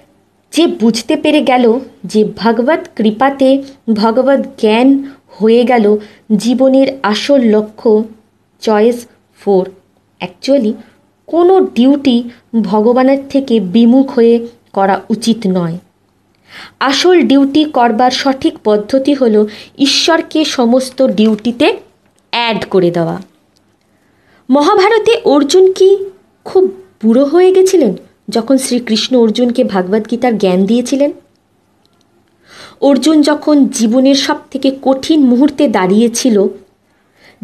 যে 0.53 0.67
বুঝতে 0.67 1.17
পেরে 1.17 1.41
গেল 1.43 1.81
যে 2.05 2.21
ভগবত 2.37 2.83
কৃপাতে 2.97 3.63
ভগবত 3.93 4.41
জ্ঞান 4.59 4.89
হয়ে 5.29 5.65
গেল 5.65 5.99
জীবনের 6.37 6.89
আসল 7.03 7.41
লক্ষ্য 7.41 8.05
চয়েস 8.61 9.07
ফোর 9.41 9.71
অ্যাকচুয়ালি 10.19 10.75
কোনো 11.27 11.61
ডিউটি 11.61 12.25
ভগবানের 12.61 13.19
থেকে 13.29 13.61
বিমুখ 13.61 14.11
হয়ে 14.11 14.47
করা 14.73 15.01
উচিত 15.11 15.39
নয়। 15.47 15.79
আসল 16.81 17.23
ডিউটি 17.23 17.65
করবার 17.65 18.11
সঠিক 18.11 18.59
পদ্ধতি 18.65 19.15
হল 19.15 19.47
ঈশ্বরকে 19.79 20.45
সমস্ত 20.45 21.03
ডিউটিতে 21.03 21.77
অ্যাড 22.31 22.65
করে 22.71 22.91
দেওয়া। 22.91 23.23
মহাভারতে 24.51 25.21
অর্জুন 25.25 25.73
কি 25.73 25.97
খুব 26.45 26.73
বুড়ো 27.05 27.25
হয়ে 27.25 27.53
গেছিলেন 27.53 27.97
যখন 28.29 28.59
শ্রীকৃষ্ণ 28.59 29.17
অর্জুনকে 29.17 29.65
ভাগবদ্গীতার 29.65 30.39
জ্ঞান 30.39 30.67
দিয়েছিলেন? 30.67 31.13
অর্জুন 32.81 33.23
যখন 33.23 33.67
জীবনের 33.67 34.15
সব 34.15 34.37
থেকে 34.51 34.77
কঠিন 34.83 35.21
মুহূর্তে 35.21 35.69
দাঁড়িয়েছিল 35.69 36.47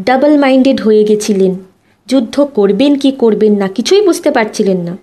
ডাবল 0.00 0.38
মাইন্ডেড 0.38 0.80
হয়ে 0.80 1.04
গেছিলেন। 1.04 1.71
যুদ্ধ 2.08 2.36
করবেন 2.54 2.92
কি 2.98 3.12
করবেন 3.12 3.52
না 3.56 3.68
কিছুই 3.68 4.02
বুঝতে 4.06 4.30
পারছিলেন 4.30 4.78
না। 4.80 4.96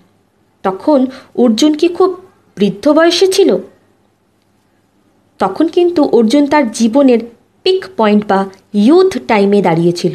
তখন 0.62 1.06
অর্জুন 1.34 1.72
কি 1.74 1.88
খুব 1.88 2.10
বৃদ্ধ 2.56 2.84
বয়সে 2.88 3.26
ছিল? 3.26 3.50
তখন 5.38 5.66
কিন্তু 5.68 6.00
অর্জুন 6.04 6.46
তার 6.46 6.64
জীবনের 6.72 7.20
পিক 7.62 7.86
পয়েন্ট 7.96 8.22
বা 8.28 8.38
ইউথ 8.74 9.18
টাইমে 9.26 9.62
দাঁড়িয়েছিল। 9.62 10.14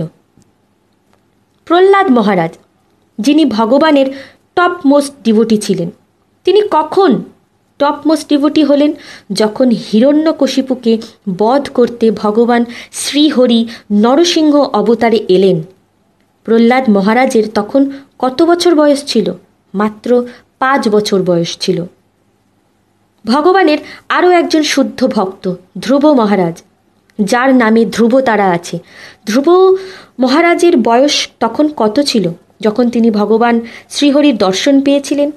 প্রহ্লাদ 1.65 2.07
মহারাজ, 2.11 2.53
যিনি 3.19 3.45
ভগবানের 3.45 4.07
টপ 4.55 4.73
মোস্ট 4.85 5.13
ডিভোটি 5.23 5.57
ছিলেন, 5.57 5.89
তিনি 6.43 6.61
কখন 6.71 7.11
টপ 7.79 7.97
মোস্ট 8.05 8.25
ডিভোটি 8.29 8.63
হলেন? 8.63 8.91
যখন 9.33 9.67
হিরণ্যকশিপুকে 9.69 10.93
বধ 11.37 11.63
করতে 11.73 12.11
ভগবান 12.11 12.65
শ্রীহরি 12.91 13.67
নরসিংহ 13.91 14.53
অবতারে 14.73 15.19
এলেন। 15.29 15.57
প্রহ্লাদ 16.45 16.89
মহারাজের 16.89 17.49
তখন 17.49 17.91
কত 18.19 18.41
বছর 18.41 18.75
বয়স 18.75 19.05
ছিল? 19.05 19.33
মাত্র 19.73 20.27
পাঁচ 20.59 20.89
বছর 20.89 21.23
বয়স 21.23 21.57
ছিল। 21.59 21.85
ভগবানের 23.25 23.77
আরও 24.09 24.29
একজন 24.29 24.63
শুদ্ধ 24.63 25.07
ভক্ত, 25.07 25.55
ধ্রুব 25.81 26.11
মহারাজ। 26.11 26.63
যার 27.21 27.55
নামে 27.55 27.85
ধ্রুব 27.85 28.19
তারা 28.19 28.49
আছে। 28.49 28.79
ধ্রুব 29.27 29.77
মহারাজের 30.19 30.77
বয়স 30.77 31.29
তখন 31.39 31.67
কত 31.67 31.99
ছিল? 31.99 32.29
যখন 32.61 32.89
তিনি 32.89 33.11
ভগবান 33.11 33.61
শ্রীহরির 33.89 34.37
দর্শন 34.37 34.81
পেয়েছিলেন। 34.81 35.31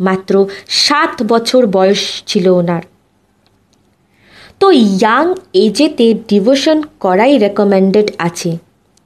মাত্র 0.00 0.46
সাত 0.68 1.22
বছর 1.22 1.66
বয়স 1.66 2.22
ছিল 2.26 2.48
ওনার। 2.48 2.82
তো 4.60 4.70
ইয়াং 4.70 5.34
এজেতে 5.52 6.14
ডিভোশন 6.28 6.82
করাই 7.00 7.38
রেকমেন্ডেড 7.38 8.10
আছে। 8.18 8.58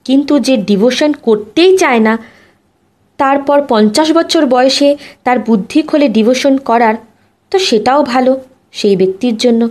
কিন্তু 0.07 0.35
যে 0.39 0.55
ডিভোশন 0.57 1.11
করতেই 1.23 1.73
চায় 1.77 2.01
না, 2.01 2.15
তারপর 3.19 3.59
পঞ্চাশ 3.69 4.09
বছর 4.13 4.43
বয়সে 4.47 4.89
তার 5.25 5.39
বুদ্ধি 5.39 5.81
খোলে 5.83 6.09
ডিভোশন 6.09 6.55
করার, 6.59 6.97
তো 7.53 7.57
সেটাও 7.59 8.01
ভালো 8.03 8.33
সেই 8.73 8.95
ব্যক্তির 8.97 9.37
জন্য। 9.37 9.63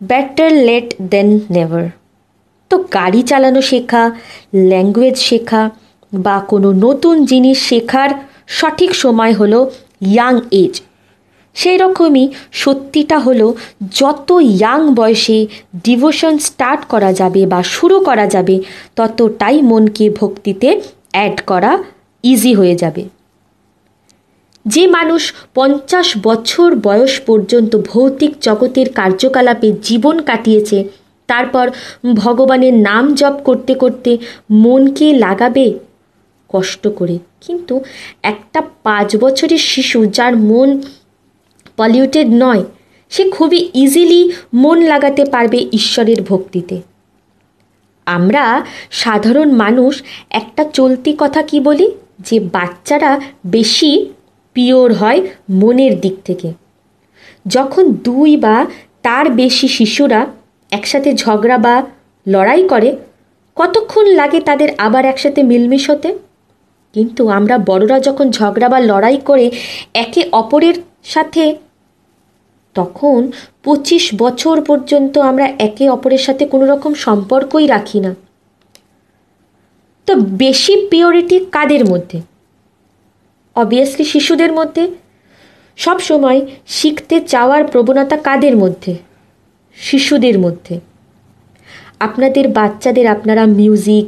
বেটার 0.00 0.52
লেট 0.66 0.88
দেন 1.10 1.28
নেভার 1.50 1.86
তো 2.70 2.76
গাড়ি 2.92 3.22
চালানো 3.22 3.60
শেখা 3.62 4.02
ল্যাঙ্গুয়েজ 4.68 5.16
শেখা 5.18 5.62
বা 6.12 6.36
কোনো 6.48 6.68
নতুন 6.72 7.16
জিনিস 7.24 7.58
শেখার 7.68 8.10
সঠিক 8.48 8.90
সময় 8.94 9.32
হলো 9.32 9.58
ইয়াং 10.00 10.34
এজ 10.52 10.74
সেই 11.54 11.76
রকমই 11.76 12.28
সত্যিটা 12.52 13.18
হলো, 13.18 13.54
যত 13.90 14.28
ইয়াং 14.30 14.94
বয়সে 14.94 15.46
ডিভোশন 15.84 16.38
স্টার্ট 16.38 16.84
করা 16.84 17.12
যাবে 17.12 17.46
বা 17.46 17.62
শুরু 17.62 18.00
করা 18.00 18.26
যাবে, 18.26 18.60
ততটাই 18.96 19.62
মনকে 19.62 20.10
ভক্তিতে 20.10 20.80
অ্যাড 21.10 21.40
করা 21.46 21.72
ইজি 22.22 22.54
হয়ে 22.54 22.74
যাবে। 22.74 23.04
যে 24.66 24.86
মানুষ 24.86 25.34
পঞ্চাশ 25.54 26.18
বছর 26.22 26.74
বয়স 26.74 27.20
পর্যন্ত 27.20 27.76
ভৌতিক 27.76 28.32
জগতের 28.40 28.92
কার্যকলাপে 28.92 29.72
জীবন 29.82 30.22
কাটিয়েছে, 30.22 30.84
তারপর 31.26 31.70
ভগবানের 32.14 32.74
নাম 32.74 33.14
জপ 33.14 33.32
করতে 33.44 33.74
করতে 33.74 34.18
মনকে 34.50 35.12
লাগাবে 35.12 35.78
কষ্ট 36.48 36.88
করে। 36.88 37.18
কিন্তু 37.40 37.80
একটা 38.22 38.62
পাঁচ 38.82 39.16
বছরের 39.16 39.58
শিশু 39.58 40.06
যার 40.06 40.36
মন 40.36 40.82
পলিউটেড 41.76 42.26
নয়, 42.30 42.64
সে 43.10 43.30
খুবই 43.30 43.70
ইজিলি 43.74 44.32
মন 44.54 44.82
লাগাতে 44.82 45.24
পারবে 45.24 45.66
ঈশ্বরের 45.72 46.22
ভক্তিতে। 46.22 46.80
আমরা 48.06 48.64
সাধারণ 48.90 49.52
মানুষ, 49.52 50.02
একটা 50.30 50.64
চলতি 50.64 51.16
কথা 51.18 51.42
কি 51.42 51.60
বলি? 51.60 51.90
যে 52.20 52.40
বাচ্চারা 52.40 53.20
বেশি 53.46 54.06
পিওর 54.52 54.92
হয় 54.92 55.26
মনের 55.50 56.00
দিক 56.00 56.14
থেকে। 56.24 56.52
যখন 57.46 57.92
দুই 57.92 58.36
বা 58.36 58.66
তার 59.02 59.30
বেশি 59.30 59.68
শিশুরা 59.68 60.26
একসাথে 60.70 61.14
ঝগড়া 61.14 61.58
বা 61.58 61.82
লড়াই 62.28 62.68
করে, 62.68 62.96
কতক্ষণ 63.56 64.06
লাগে 64.06 64.40
তাদের 64.40 64.68
আবার 64.78 65.04
একসাথে 65.04 65.42
মিলমিশ 65.42 65.90
হতে? 65.90 66.18
কিন্তু 66.92 67.28
আমরা 67.28 67.58
বড়রা 67.58 68.00
যখন 68.00 68.30
ঝগড়া 68.30 68.68
বা 68.68 68.80
লড়াই 68.80 69.16
করে 69.16 69.50
একে 69.94 70.28
অপরের 70.32 70.74
সাথে 71.04 71.56
তখন 72.74 73.30
পঁচিশ 73.64 74.10
বছর 74.18 74.60
পর্যন্ত 74.60 75.18
আমরা 75.18 75.46
একে 75.46 75.88
অপরের 75.88 76.18
সাথে 76.18 76.46
কোনো 76.46 76.66
রকম 76.66 76.94
সম্পর্কই 76.94 77.66
রাখি 77.66 78.00
না। 78.00 78.14
তো 80.06 80.14
বেশি 80.14 80.86
পিওরিটি 80.86 81.44
কাদের 81.52 81.84
মধ্যে? 81.84 82.20
অবভিয়াসলি 83.54 84.04
শিশুদের 84.04 84.52
মধ্যে। 84.52 84.88
সব 85.76 85.98
সময় 85.98 86.46
শিখতে 86.66 87.20
চাওয়ার 87.20 87.64
প্রবণতা 87.64 88.16
কাদের 88.16 88.56
মধ্যে? 88.56 88.96
শিশুদের 89.76 90.38
মধ্যে। 90.38 90.80
আপনাদের 92.00 92.48
বাচ্চাদের 92.48 93.06
আপনারা 93.06 93.46
মিউজিক 93.46 94.06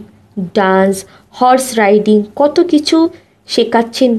ডান্স 0.55 1.05
হর্স 1.31 1.75
রাইডিং 1.75 2.23
কত 2.37 2.61
কিছু 2.61 3.09
শেখাচ্ছেন। 3.49 4.19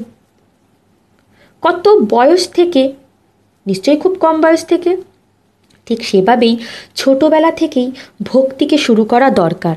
কত 1.62 1.88
বয়স 2.10 2.50
থেকে 2.50 2.94
নিশ্চয়ই 3.67 3.97
খুব 3.97 4.13
কম 4.13 4.36
বয়স 4.41 4.65
থেকে। 4.65 4.91
ঠিক 5.86 5.99
সেভাবেই 6.03 6.58
ছোটোবেলা 6.95 7.51
থেকেই 7.51 7.91
ভক্তিকে 8.23 8.77
শুরু 8.77 9.03
করা 9.06 9.30
দরকার। 9.30 9.75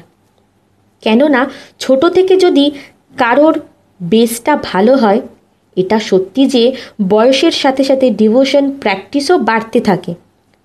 কেননা 1.02 1.50
ছোট 1.78 2.04
থেকে 2.06 2.36
যদি 2.36 2.70
কারোর 3.18 3.60
বেসটা 4.02 4.56
ভালো 4.56 4.96
হয়, 4.96 5.20
এটা 5.76 5.98
সত্যি 6.00 6.42
যে 6.46 6.64
বয়সের 7.08 7.54
সাথে 7.62 7.84
সাথে 7.84 8.10
ডিভোশন 8.10 8.64
প্র্যাকটিসও 8.70 9.38
বাড়তে 9.38 9.80
থাকে। 9.80 10.14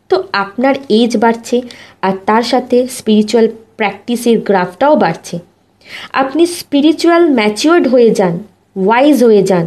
তো 0.09 0.15
আপনার 0.33 0.75
এজ 0.89 1.17
বাড়ছে 1.17 1.61
আর 2.01 2.13
তার 2.25 2.43
সাথে 2.43 2.77
স্পিরিচুয়াল 2.88 3.47
প্র্যাকটিসের 3.77 4.38
গ্রাফটাও 4.39 4.95
বাড়ছে। 4.95 5.39
আপনি 6.13 6.43
স্পিরিচুয়াল 6.45 7.23
ম্যাচিওর্ড 7.29 7.88
হয়ে 7.88 8.09
যান 8.09 8.39
ওয়াইজ 8.75 9.23
হয়ে 9.23 9.43
যান। 9.43 9.65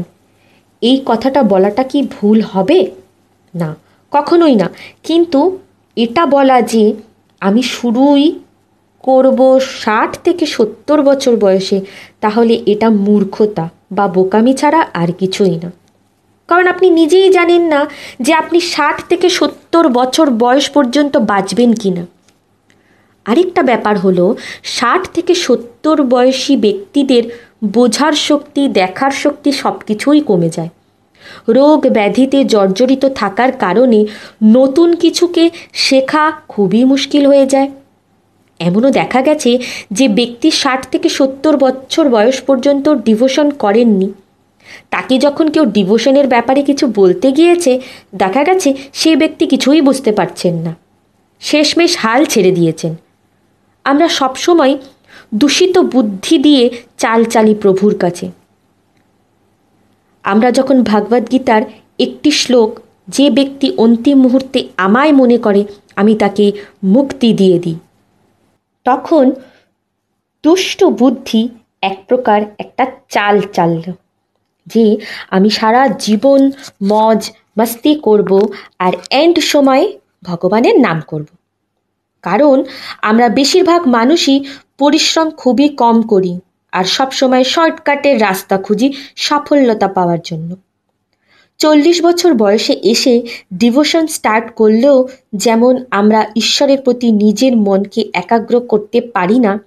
এই 0.83 1.03
কথাটা 1.07 1.41
বলাটা 1.43 1.83
কি 1.83 1.99
ভুল 2.03 2.39
হবে? 2.41 2.79
না, 3.59 3.77
কখনোই 4.13 4.55
না। 4.55 4.69
কিন্তু 5.03 5.59
এটা 5.97 6.27
বলা 6.27 6.63
যে 6.63 6.85
আমি 7.41 7.63
শুরুই 7.63 8.27
করব 9.03 9.61
ষাট 9.61 10.19
থেকে 10.25 10.47
সত্তর 10.47 11.03
বছর 11.03 11.37
বয়সে, 11.37 11.81
তাহলে 12.21 12.63
এটা 12.67 12.91
মূর্খতা 12.91 13.69
বা 13.93 14.09
বোকামি 14.09 14.55
ছাড়া 14.55 14.81
আর 14.95 15.13
কিছুই 15.13 15.57
না। 15.63 15.71
কারণ 16.49 16.67
আপনি 16.67 16.91
নিজেই 16.91 17.29
জানেন 17.31 17.63
না 17.63 17.81
যে 18.21 18.33
আপনি 18.35 18.61
ষাট 18.61 18.97
থেকে 19.09 19.29
সত্তর 19.29 19.89
বছর 19.89 20.31
বয়স 20.31 20.71
পর্যন্ত 20.71 21.17
বাঁচবেন 21.17 21.73
কি 21.73 21.91
না। 21.91 22.07
আরেকটা 23.25 23.63
ব্যাপার 23.63 23.99
হলো, 23.99 24.37
ষাট 24.65 25.09
থেকে 25.15 25.35
সত্তর 25.35 26.03
বয়সী 26.03 26.57
ব্যক্তিদের 26.57 27.23
বোঝার 27.65 28.13
শক্তি, 28.13 28.69
দেখার 28.69 29.11
শক্তি 29.11 29.53
সব 29.53 29.75
কিছুই 29.87 30.21
কমে 30.21 30.49
যায়। 30.49 30.69
রোগ 31.49 31.87
ব্যাধিতে 31.87 32.45
জর্জরিত 32.45 33.07
থাকার 33.15 33.53
কারণে 33.53 34.07
নতুন 34.43 34.97
কিছুকে 34.97 35.51
শেখা 35.73 36.33
খুবই 36.49 36.85
মুশকিল 36.85 37.27
হয়ে 37.27 37.47
যায়। 37.47 37.71
এমনও 38.61 38.91
দেখা 38.91 39.23
গেছে 39.23 39.59
যে 39.91 40.09
ব্যক্তি 40.09 40.51
ষাট 40.51 40.87
থেকে 40.93 41.09
সত্তর 41.09 41.57
বছর 41.57 42.09
বয়স 42.09 42.41
পর্যন্ত 42.41 42.89
ডিভোশন 42.89 43.51
করেননি। 43.51 44.13
তাকে 44.91 45.19
যখন 45.19 45.51
কেউ 45.51 45.65
ডিভোশনের 45.65 46.27
ব্যাপারে 46.27 46.63
কিছু 46.63 46.87
বলতে 46.95 47.33
গিয়েছে, 47.33 47.81
দেখা 48.15 48.45
গেছে 48.45 48.75
সে 48.93 49.17
ব্যক্তি 49.17 49.47
কিছুই 49.47 49.81
বুঝতে 49.81 50.13
পারছেন 50.13 50.55
না। 50.55 50.77
শেষমেশ 51.41 51.97
হাল 51.97 52.25
ছেড়ে 52.25 52.51
দিয়েছেন। 52.51 52.95
আমরা 53.85 54.09
সবসময় 54.09 54.79
দূষিত 55.35 55.79
বুদ্ধি 55.79 56.39
দিয়ে 56.39 56.71
চাল 56.99 57.25
চালি 57.25 57.55
প্রভুর 57.55 57.95
কাছে। 57.99 58.38
আমরা 60.33 60.49
যখন 60.59 60.77
ভাগবত 60.83 61.25
গীতার 61.33 61.63
একটি 61.99 62.31
শ্লোক, 62.41 62.71
যে 63.09 63.27
ব্যক্তি 63.31 63.67
অন্তিম 63.85 64.17
মুহূর্তে 64.25 64.59
আমায় 64.87 65.13
মনে 65.13 65.39
করে, 65.39 65.63
আমি 66.01 66.13
তাকে 66.23 66.47
মুক্তি 66.95 67.29
দিয়ে 67.33 67.59
দিই। 67.65 67.79
তখন 68.87 69.25
দুষ্ট 70.45 70.81
বুদ্ধি 71.01 71.41
এক 71.83 71.97
প্রকার 72.09 72.41
একটা 72.59 72.85
চাল 73.15 73.37
চালল, 73.57 73.85
যে 74.67 74.85
আমি 75.37 75.49
সারা 75.51 75.83
জীবন 76.05 76.41
মজ 76.83 77.21
মস্তি 77.59 77.93
করব 78.07 78.31
আর 78.79 78.93
এন্ড 79.11 79.37
সময়ে 79.53 79.87
ভগবানের 80.23 80.77
নাম 80.87 80.99
করব। 81.11 81.29
কারণ 82.25 82.57
আমরা 83.03 83.27
বেশিরভাগ 83.39 83.81
মানুষই 83.89 84.37
পরিশ্রম 84.79 85.29
খুবই 85.31 85.69
কম 85.83 85.97
করি। 86.13 86.33
আর 86.73 86.85
সবসময় 86.85 87.45
শর্টকাটের 87.45 88.21
রাস্তা 88.21 88.59
খুঁজি 88.59 88.93
সাফল্যতা 89.17 89.89
পাওয়ার 89.89 90.21
জন্য। 90.25 90.57
চল্লিশ 91.59 92.03
বছর 92.03 92.35
বয়সে 92.35 92.73
এসে 92.83 93.23
ডিভোশন 93.55 94.07
স্টার্ট 94.07 94.47
করলেও 94.55 95.09
যেমন 95.35 95.85
আমরা 95.91 96.27
ঈশ্বরের 96.37 96.83
প্রতি 96.83 97.13
নিজের 97.13 97.57
মনকে 97.57 98.11
একাগ্র 98.15 98.61
করতে 98.61 99.01
পারি 99.01 99.39
না, 99.39 99.59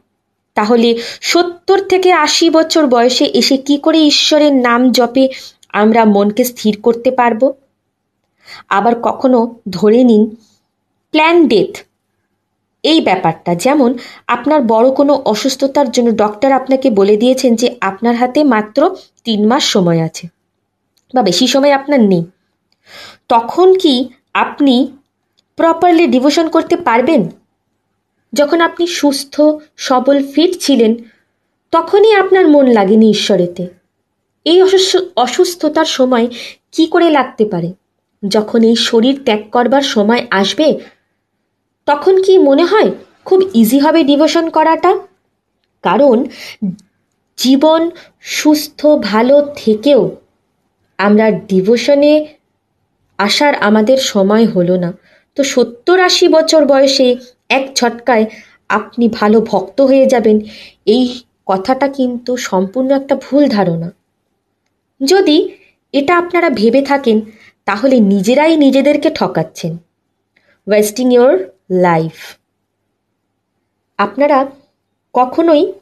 তাহলে 0.55 0.97
সত্তর 1.21 1.79
থেকে 1.79 2.11
আশি 2.11 2.49
বছর 2.49 2.87
বয়সে 2.87 3.25
এসে 3.25 3.57
কি 3.57 3.77
করে 3.77 3.99
ঈশ্বরের 4.03 4.53
নাম 4.53 4.91
জপে 4.91 5.29
আমরা 5.73 6.05
মনকে 6.05 6.43
স্থির 6.43 6.81
করতে 6.81 7.11
পারব? 7.11 7.51
আবার 8.69 8.93
কখনো 9.01 9.55
ধরে 9.69 10.03
নিন 10.03 10.35
প্ল্যান 11.11 11.47
ডেথ 11.47 11.73
এই 12.83 13.01
ব্যাপারটা। 13.01 13.55
যেমন, 13.55 13.89
আপনার 14.27 14.61
বড় 14.61 14.87
কোনো 14.91 15.13
অসুস্থতার 15.25 15.91
জন্য 15.91 16.09
ডক্টর 16.15 16.51
আপনাকে 16.51 16.89
বলে 16.89 17.17
দিয়েছেন 17.17 17.55
যে, 17.55 17.67
আপনার 17.81 18.15
হাতে 18.15 18.43
মাত্র 18.43 18.95
তিন 19.23 19.47
মাস 19.47 19.63
সময় 19.63 20.01
আছে 20.01 20.27
বা 21.13 21.21
বেশি 21.21 21.47
সময় 21.47 21.71
আপনার 21.71 22.01
নেই। 22.01 22.23
তখন 23.29 23.67
কি 23.73 24.09
আপনি 24.33 24.75
প্রপারলি 25.55 26.07
ডিভোশন 26.07 26.49
করতে 26.49 26.75
পারবেন? 26.75 27.29
যখন 28.33 28.61
আপনি 28.61 28.87
সুস্থ, 28.87 29.41
সবল 29.77 30.17
ফিট 30.33 30.51
ছিলেন, 30.59 30.95
তখনই 31.71 32.13
আপনার 32.13 32.47
মন 32.47 32.65
লাগেনি 32.67 33.09
ঈশ্বরেতে। 33.09 33.67
এই 34.45 34.61
অসুস্থতার 35.15 35.85
সময় 35.85 36.27
কি 36.71 36.83
করে 36.87 37.09
লাগতে 37.09 37.45
পারে? 37.45 37.73
যখন 38.27 38.63
এই 38.63 38.75
শরীর 38.75 39.15
ত্যাগ 39.25 39.41
করবার 39.51 39.81
সময় 39.81 40.27
আসবে 40.31 40.67
তখন 41.87 42.21
কি 42.21 42.37
মনে 42.37 42.65
হয় 42.65 42.89
খুব 43.25 43.39
ইজি 43.53 43.79
হবে 43.79 44.03
ডিভোশন 44.03 44.49
করাটা? 44.49 44.91
কারণ 45.83 46.25
জীবন 47.37 47.81
সুস্থ, 48.21 48.85
ভালো 48.85 49.35
থেকেও 49.55 50.01
আমরা 50.97 51.31
ডিভোশনে 51.31 52.25
আসার 53.19 53.55
আমাদের 53.55 53.97
সময় 53.97 54.45
হলো 54.45 54.77
না। 54.77 54.93
তো 55.35 55.43
সত্তর 55.43 55.99
আশি 55.99 56.27
বছর 56.27 56.65
বয়সে 56.65 57.15
এক 57.49 57.75
ছটকায় 57.75 58.25
আপনি 58.69 59.09
ভালো 59.09 59.41
ভক্ত 59.41 59.81
হয়ে 59.81 60.05
যাবেন, 60.05 60.39
এই 60.85 61.03
কথাটা 61.45 61.87
কিন্তু 61.87 62.37
সম্পূর্ণ 62.37 62.89
একটা 62.91 63.15
ভুল 63.15 63.47
ধারণা। 63.47 63.91
যদি 65.01 65.37
এটা 65.93 66.17
আপনারা 66.17 66.49
ভেবে 66.49 66.81
থাকেন, 66.81 67.21
তাহলে 67.65 67.99
নিজেরাই 67.99 68.57
নিজেদেরকে 68.57 69.09
ঠকাচ্ছেন। 69.09 69.77
Wasting 70.67 71.07
your 71.11 71.33
life. 71.71 72.35
আপনারা 73.97 74.51
কখনোই 75.13 75.73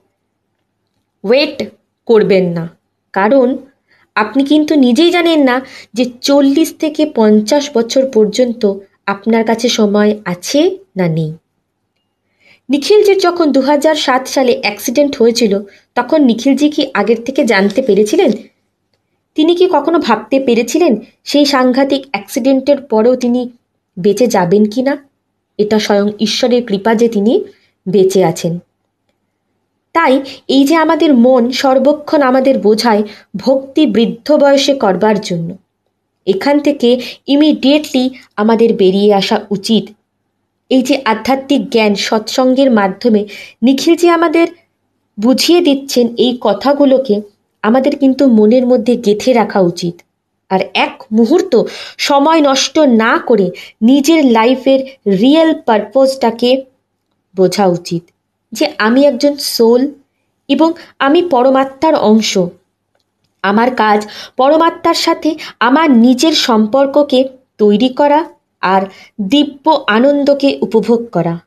ওয়েট 1.23 1.63
করবেন 2.06 2.49
না। 2.49 2.69
কারণ 3.13 3.58
আপনি 4.15 4.43
কিন্তু 4.43 4.75
নিজেই 4.75 5.12
জানেন 5.12 5.43
না 5.43 5.62
যে 5.93 6.06
চল্লিশ 6.21 6.75
থেকে 6.80 7.12
পঞ্চাশ 7.15 7.78
বছর 7.78 8.10
পর্যন্ত 8.10 8.73
আপনার 9.06 9.45
কাছে 9.45 9.69
সময় 9.69 10.19
আছে 10.25 10.78
না 10.97 11.08
নেই। 11.08 11.34
নিখিলজির 12.69 13.17
যখন 13.17 13.52
দু 13.52 13.62
সালে 14.25 14.60
অ্যাক্সিডেন্ট 14.62 15.21
হয়েছিল, 15.21 15.60
তখন 15.95 16.23
নিখিলজি 16.23 16.69
কি 16.69 16.91
আগের 16.93 17.23
থেকে 17.23 17.45
জানতে 17.45 17.82
পেরেছিলেন? 17.82 18.32
তিনি 19.36 19.56
কি 19.56 19.69
কখনো 19.71 19.99
ভাবতে 19.99 20.39
পেরেছিলেন 20.39 20.95
সেই 21.23 21.45
সাংঘাতিক 21.45 22.06
অ্যাক্সিডেন্টের 22.12 22.82
পরেও 22.82 23.15
তিনি 23.15 23.49
বেঁচে 23.99 24.28
যাবেন 24.28 24.65
কি 24.65 24.82
না 24.82 25.08
এটা 25.59 25.77
স্বয়ং 25.79 26.07
ঈশ্বরের 26.19 26.61
কৃপা 26.65 26.91
যে 26.95 27.07
তিনি 27.15 27.33
বেঁচে 27.85 28.21
আছেন। 28.31 28.53
তাই 29.95 30.13
এই 30.55 30.63
যে 30.69 30.75
আমাদের 30.75 31.11
মন 31.25 31.43
সর্বক্ষণ 31.61 32.21
আমাদের 32.21 32.55
বোঝায় 32.59 33.03
ভক্তি 33.35 33.83
বৃদ্ধ 33.95 34.27
বয়সে 34.41 34.73
করবার 34.73 35.17
জন্য, 35.21 35.49
এখান 36.27 36.55
থেকে 36.59 36.89
ইমিডিয়েটলি 37.27 38.03
আমাদের 38.35 38.69
বেরিয়ে 38.73 39.11
আসা 39.13 39.37
উচিত। 39.51 39.85
এই 40.71 40.83
যে 40.87 40.95
আধ্যাত্মিক 41.05 41.61
জ্ঞান 41.69 41.93
সৎসঙ্গের 42.07 42.69
মাধ্যমে 42.71 43.21
নিখিল 43.63 43.93
যে 43.95 44.07
আমাদের 44.17 44.47
বুঝিয়ে 45.17 45.59
দিচ্ছেন 45.61 46.05
এই 46.17 46.33
কথাগুলোকে, 46.41 47.15
আমাদের 47.63 47.93
কিন্তু 47.97 48.23
মনের 48.37 48.65
মধ্যে 48.67 48.93
গেঁথে 49.05 49.31
রাখা 49.33 49.59
উচিত। 49.71 49.95
আর 50.49 50.59
এক 50.73 51.03
মুহূর্ত 51.12 51.63
সময় 51.97 52.41
নষ্ট 52.41 52.79
না 52.79 53.17
করে 53.17 53.51
নিজের 53.81 54.25
লাইফের 54.25 54.79
রিয়েল 55.12 55.62
পারপোজটাকে 55.62 56.65
বোঝা 57.35 57.65
উচিত। 57.67 58.03
যে 58.51 58.73
আমি 58.77 59.05
একজন 59.05 59.35
সোল 59.38 59.88
এবং 60.47 60.73
আমি 60.99 61.21
পরমাত্মার 61.21 61.95
অংশ। 61.95 62.38
আমার 63.43 63.75
কাজ 63.75 64.07
পরমাত্মার 64.38 64.93
সাথে 64.93 65.35
আমার 65.59 65.91
নিজের 65.91 66.33
সম্পর্ককে 66.33 67.19
তৈরি 67.57 67.89
করা 67.89 68.25
আর 68.62 68.81
দিব্য 69.21 69.83
আনন্দকে 69.88 70.59
উপভোগ 70.62 71.09
করা 71.09 71.39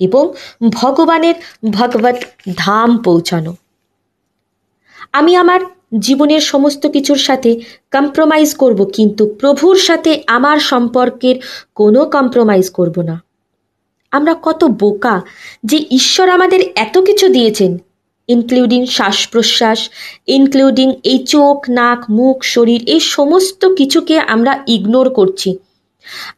এবং 0.00 0.32
ভগবানের 0.70 1.34
ভগবত 1.70 2.14
ধাম 2.56 2.98
পৌঁছানো। 2.98 3.56
আমি 5.12 5.36
আমার 5.36 5.60
জীবনের 5.92 6.42
সমস্ত 6.52 6.82
কিছুর 6.86 7.20
সাথে 7.28 7.50
কম্প্রোমাইজ 7.90 8.48
করব, 8.54 8.80
কিন্তু 8.96 9.22
প্রভুর 9.40 9.76
সাথে 9.88 10.12
আমার 10.26 10.58
সম্পর্কের 10.72 11.36
কোনো 11.74 12.00
কম্প্রোমাইজ 12.14 12.66
করব 12.70 12.96
না। 13.02 13.16
আমরা 14.12 14.34
কত 14.42 14.60
বোকা 14.82 15.16
যে 15.64 15.78
ঈশ্বর 15.90 16.26
আমাদের 16.28 16.60
এত 16.84 16.96
কিছু 16.98 17.26
দিয়েছেন 17.28 17.72
ইনক্লুডিং 18.28 18.80
শ্বাস 18.86 19.18
প্রশ্বাস 19.32 19.78
ইনক্লুডিং 20.36 20.88
এই 21.04 21.18
চোখ, 21.32 21.56
নাক, 21.70 22.00
মুখ, 22.10 22.36
শরীর, 22.44 22.80
এই 22.94 23.02
সমস্ত 23.16 23.62
কিছুকে 23.78 24.16
আমরা 24.34 24.52
ইগনোর 24.66 25.08
করছি, 25.18 25.50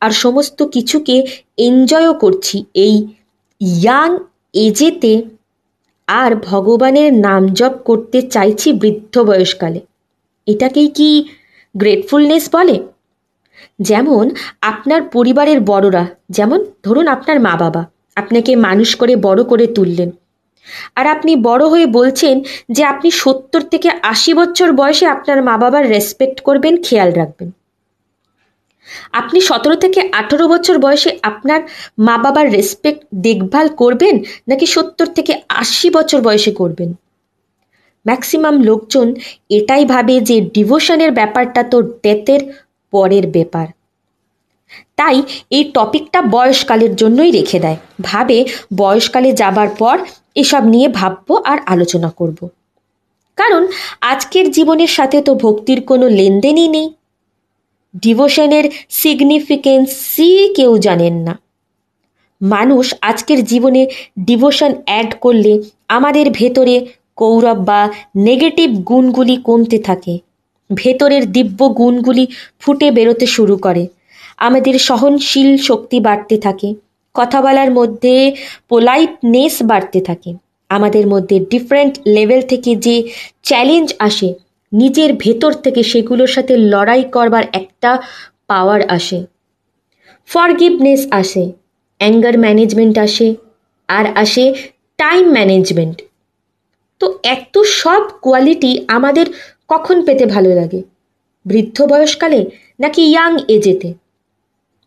আর 0.01 0.11
সমস্ত 0.25 0.59
কিছুকে 0.75 1.17
এনজয়ও 1.59 2.15
করছি 2.15 2.57
এই 2.87 2.95
ইয়াং 3.61 4.11
এজেতে 4.55 5.13
আর 6.07 6.37
ভগবানের 6.37 7.15
নাম 7.15 7.49
জপ 7.49 7.73
করতে 7.85 8.23
চাইছি 8.23 8.73
বৃদ্ধ 8.73 9.19
বয়সকালে। 9.19 9.81
এটাকেই 10.47 10.89
কি 10.89 11.29
গ্রেটফুলনেস 11.77 12.49
বলে? 12.53 12.81
যেমন 13.81 14.31
আপনার 14.61 15.03
পরিবারের 15.03 15.61
বড়রা, 15.61 16.07
যেমন 16.31 16.65
ধরুন 16.83 17.09
আপনার 17.09 17.41
মা 17.41 17.57
বাবা 17.57 17.87
আপনাকে 18.17 18.57
মানুষ 18.57 18.97
করে 18.97 19.17
বড় 19.17 19.45
করে 19.45 19.67
তুললেন। 19.67 20.11
আর 20.95 21.07
আপনি 21.07 21.37
বড় 21.37 21.67
হয়ে 21.67 21.87
বলছেন 21.87 22.43
যে 22.71 22.85
আপনি 22.85 23.11
সত্তর 23.11 23.61
থেকে 23.61 23.91
আশি 24.03 24.35
বছর 24.35 24.73
বয়সে 24.73 25.07
আপনার 25.07 25.43
মা 25.43 25.57
বাবার 25.57 25.89
রেসপেক্ট 25.89 26.41
করবেন, 26.41 26.83
খেয়াল 26.83 27.13
রাখবেন। 27.13 27.51
আপনি 29.13 29.41
সতেরো 29.41 29.77
থেকে 29.77 30.09
আঠেরো 30.13 30.49
বছর 30.49 30.79
বয়সে 30.79 31.19
আপনার 31.23 31.61
মা 31.99 32.19
বাবার 32.19 32.53
রেসপেক্ট 32.53 33.01
দেখভাল 33.15 33.69
করবেন 33.69 34.19
নাকি 34.49 34.67
সত্তর 34.67 35.07
থেকে 35.07 35.33
আশি 35.49 35.91
বছর 35.91 36.21
বয়সে 36.21 36.53
করবেন? 36.53 36.95
ম্যাক্সিমাম 38.07 38.61
লোকজন 38.61 39.15
এটাই 39.49 39.85
ভাবে 39.85 40.21
যে 40.21 40.41
ডিভোশনের 40.41 41.13
ব্যাপারটা 41.13 41.63
তো 41.63 41.83
ডেথের 41.83 42.41
পরের 42.91 43.27
ব্যাপার। 43.27 43.67
তাই 44.97 45.23
এই 45.51 45.65
টপিকটা 45.75 46.23
বয়সকালের 46.23 46.97
জন্যই 46.97 47.31
রেখে 47.31 47.59
দেয়। 47.61 47.77
ভাবে 48.03 48.45
বয়সকালে 48.77 49.33
যাবার 49.33 49.69
পর 49.79 49.99
এসব 50.35 50.63
নিয়ে 50.65 50.89
ভাববো 50.89 51.35
আর 51.45 51.59
আলোচনা 51.67 52.11
করব। 52.11 52.49
কারণ 53.37 53.67
আজকের 54.01 54.51
জীবনের 54.51 54.89
সাথে 54.89 55.23
তো 55.23 55.35
ভক্তির 55.35 55.81
কোনো 55.81 56.09
লেনদেনই 56.09 56.69
নেই। 56.69 56.89
ডিভোশনের 57.95 58.71
সিগনিফিকেন্সই 58.89 60.55
কেউ 60.55 60.79
জানেন 60.79 61.15
না। 61.15 61.39
মানুষ 62.43 62.95
আজকের 63.01 63.45
জীবনে 63.45 63.87
ডিভোশন 64.21 64.73
অ্যাড 64.87 65.15
করলে 65.21 65.63
আমাদের 65.89 66.31
ভেতরে 66.31 66.87
কৌরব 67.17 67.65
বা 67.65 67.91
নেগেটিভ 68.17 68.71
গুণগুলি 68.71 69.37
কমতে 69.37 69.79
থাকে। 69.79 70.19
ভেতরের 70.75 71.33
দিব্য 71.33 71.69
গুণগুলি 71.69 72.27
ফুটে 72.61 72.91
বেরোতে 72.91 73.27
শুরু 73.27 73.57
করে। 73.57 73.87
আমাদের 74.37 74.79
সহনশীল 74.79 75.57
শক্তি 75.57 76.01
বাড়তে 76.01 76.39
থাকে। 76.39 76.75
কথা 77.15 77.43
বলার 77.43 77.71
মধ্যে 77.71 78.37
পোলাইটনেস 78.69 79.63
বাড়তে 79.63 80.01
থাকে। 80.01 80.35
আমাদের 80.69 81.07
মধ্যে 81.07 81.41
ডিফারেন্ট 81.41 81.99
লেভেল 82.07 82.43
থেকে 82.43 82.77
যে 82.77 83.09
চ্যালেঞ্জ 83.43 83.95
আসে 83.99 84.35
নিজের 84.73 85.11
ভেতর 85.25 85.53
থেকে 85.65 85.81
সেগুলোর 85.83 86.31
সাথে 86.37 86.55
লড়াই 86.73 87.03
করবার 87.15 87.45
একটা 87.61 87.91
পাওয়ার 88.51 88.81
আসে। 88.97 89.19
ফরগিভনেস 90.29 91.03
আসে 91.21 91.45
অ্যাঙ্গার 92.01 92.37
ম্যানেজমেন্ট 92.39 92.97
আসে, 93.07 93.29
আর 93.89 94.07
আসে 94.23 94.45
টাইম 94.99 95.25
ম্যানেজমেন্ট 95.37 95.97
তো 97.01 97.07
এত 97.35 97.55
সব 97.81 98.03
কোয়ালিটি 98.25 98.71
আমাদের 98.89 99.27
কখন 99.69 99.97
পেতে 100.07 100.25
ভালো 100.27 100.51
লাগে? 100.55 100.81
বৃদ্ধ 101.47 101.79
বয়সকালে 101.83 102.41
নাকি 102.79 103.03
ইয়াং 103.13 103.33
এজেতে 103.57 103.91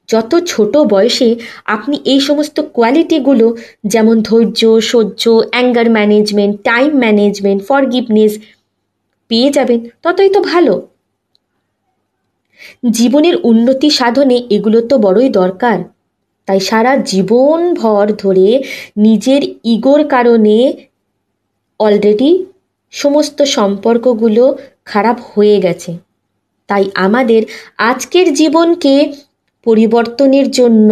যত 0.09 0.31
ছোট 0.47 0.73
বয়সে 0.93 1.29
আপনি 1.65 1.95
এই 2.05 2.19
সমস্ত 2.19 2.57
কোয়ালিটিগুলো 2.75 3.47
যেমন 3.93 4.15
ধৈর্য, 4.21 4.61
সহ্য 4.91 5.23
anger 5.51 5.87
management 5.89 6.53
time 6.63 6.89
management 7.03 7.59
forgiveness 7.69 8.33
পেয়ে 9.27 9.49
যাবেন, 9.49 9.79
ততই 10.03 10.29
তো 10.29 10.39
ভালো। 10.41 10.87
জীবনের 12.89 13.35
উন্নতি 13.43 13.89
সাধনে 13.89 14.43
এগুলো 14.49 14.81
তো 14.81 14.97
বড়ই 14.97 15.29
দরকার। 15.29 15.77
তাই 16.47 16.59
সারা 16.59 16.97
জীবন 16.97 17.73
ভর 17.73 18.05
ধরে 18.13 18.63
নিজের 18.97 19.41
ইগোর 19.63 20.07
কারণে 20.07 20.73
অলরেডি 21.79 22.45
সমস্ত 22.91 23.41
সম্পর্কগুলো 23.41 24.57
খারাপ 24.85 25.17
হয়ে 25.21 25.61
গেছে। 25.61 25.97
তাই 26.67 26.85
আমাদের 26.95 27.41
আজকের 27.77 28.33
জীবনকে 28.33 29.13
পরিবর্তনের 29.65 30.51
জন্য 30.51 30.89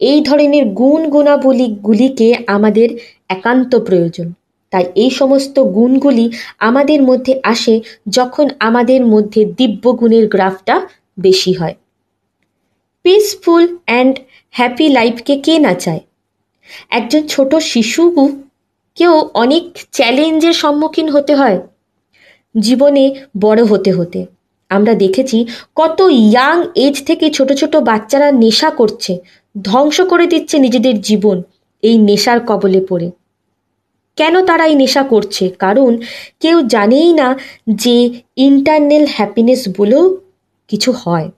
এই 0.00 0.20
ধরনের 0.20 0.64
গুণ 0.64 1.00
গুণাবলীগুলিকে 1.08 2.28
আমাদের 2.46 2.88
একান্ত 3.28 3.72
প্রয়োজন। 3.76 4.32
তাই 4.76 4.86
এই 4.94 5.10
সমস্ত 5.10 5.56
গুণগুলি 5.76 6.24
আমাদের 6.58 7.02
মধ্যে 7.02 7.40
আসে 7.42 7.80
যখন 8.08 8.46
আমাদের 8.58 9.06
মধ্যে 9.06 9.44
দিব্য 9.58 9.84
গুণের 9.92 10.28
গ্রাফটা 10.28 10.74
বেশি 11.20 11.52
হয়। 11.52 11.74
পিসফুল 13.04 13.64
অ্যান্ড 13.84 14.14
হ্যাপি 14.50 14.88
লাইফকে 14.88 15.34
কে 15.36 15.58
না 15.58 15.74
চায়? 15.74 16.00
একজন 16.90 17.22
ছোট 17.26 17.54
শিশু 17.54 18.02
কেউ 18.96 19.12
অনেক 19.34 19.64
চ্যালেঞ্জের 19.92 20.52
সম্মুখীন 20.52 21.08
হতে 21.08 21.34
হয়। 21.34 21.58
জীবনে 22.54 23.04
বড় 23.40 23.64
হতে 23.64 23.90
হতে। 23.92 24.26
আমরা 24.70 24.94
দেখেছি 24.94 25.38
কত 25.74 25.98
ইয়াং 26.00 26.56
এজ 26.74 26.96
থেকে 27.04 27.30
ছোট 27.30 27.52
ছোট 27.52 27.76
বাচ্চারা 27.76 28.28
নেশা 28.32 28.70
করছে, 28.70 29.12
ধ্বংস 29.62 30.00
করে 30.00 30.26
দিচ্ছে 30.26 30.58
নিজেদের 30.58 31.00
জীবন 31.00 31.42
এই 31.82 31.98
নেশার 31.98 32.40
কবলে 32.40 32.80
পড়ে। 32.88 33.10
কেন 34.16 34.44
তারা 34.44 34.66
এই 34.66 34.74
নেশা 34.74 35.02
করছে? 35.02 35.48
কারণ 35.48 35.98
কেউ 36.40 36.62
জানেই 36.68 37.12
না 37.12 37.36
যে 37.68 38.10
ইন্টারনাল 38.36 39.06
হ্যাপিনেস 39.10 39.68
বলেও 39.78 40.20
কিছু 40.68 40.92
হয়। 40.92 41.30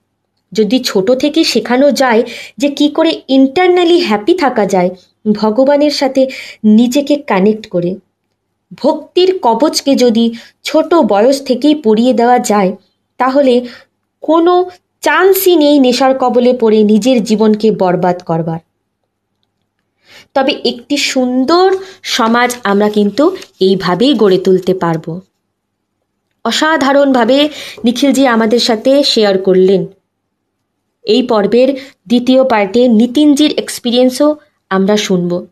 যদি 0.53 0.79
ছোট 0.85 1.11
থেকে 1.12 1.45
শেখানো 1.45 1.91
যায় 1.91 2.23
যে 2.59 2.69
কি 2.69 2.88
করে 2.88 3.21
ইন্টারনালি 3.29 3.99
হ্যাপি 4.01 4.35
থাকা 4.35 4.67
যায়, 4.67 4.91
ভগবানের 5.33 5.91
সাথে 5.91 6.23
নিজেকে 6.64 7.14
কানেক্ট 7.17 7.69
করে। 7.69 7.95
ভক্তির 8.79 9.38
কবচকে 9.43 9.95
যদি 9.95 10.35
ছোট 10.64 10.95
বয়স 10.95 11.43
থেকেই 11.43 11.75
পড়িয়ে 11.75 12.12
দেওয়া 12.12 12.38
যায়, 12.38 12.77
তাহলে 13.19 13.55
কোনো 14.23 14.71
চান্সই 15.01 15.57
নেই 15.57 15.79
নেশার 15.79 16.19
কবলে 16.19 16.53
পড়ে 16.53 16.83
নিজের 16.83 17.25
জীবনকে 17.25 17.71
বরবাদ 17.71 18.19
করবার। 18.23 18.61
তবে 20.35 20.53
একটি 20.64 20.97
সুন্দর 20.97 21.77
সমাজ 22.03 22.57
আমরা 22.64 22.88
কিন্তু 22.88 23.37
এইভাবেই 23.61 24.14
গড়ে 24.14 24.38
তুলতে 24.38 24.75
পারব। 24.75 25.21
অসাধারণভাবে 26.45 27.49
নিখিলজি 27.85 28.27
আমাদের 28.27 28.61
সাথে 28.61 29.05
শেয়ার 29.05 29.38
করলেন। 29.38 29.87
এই 31.05 31.23
পর্বের 31.23 31.69
দ্বিতীয় 32.07 32.45
পার্টে 32.45 32.88
নিতিনজির 32.88 33.53
এক্সপিরিয়েন্সও 33.57 34.37
আমরা 34.71 34.97
শুনব। 34.97 35.47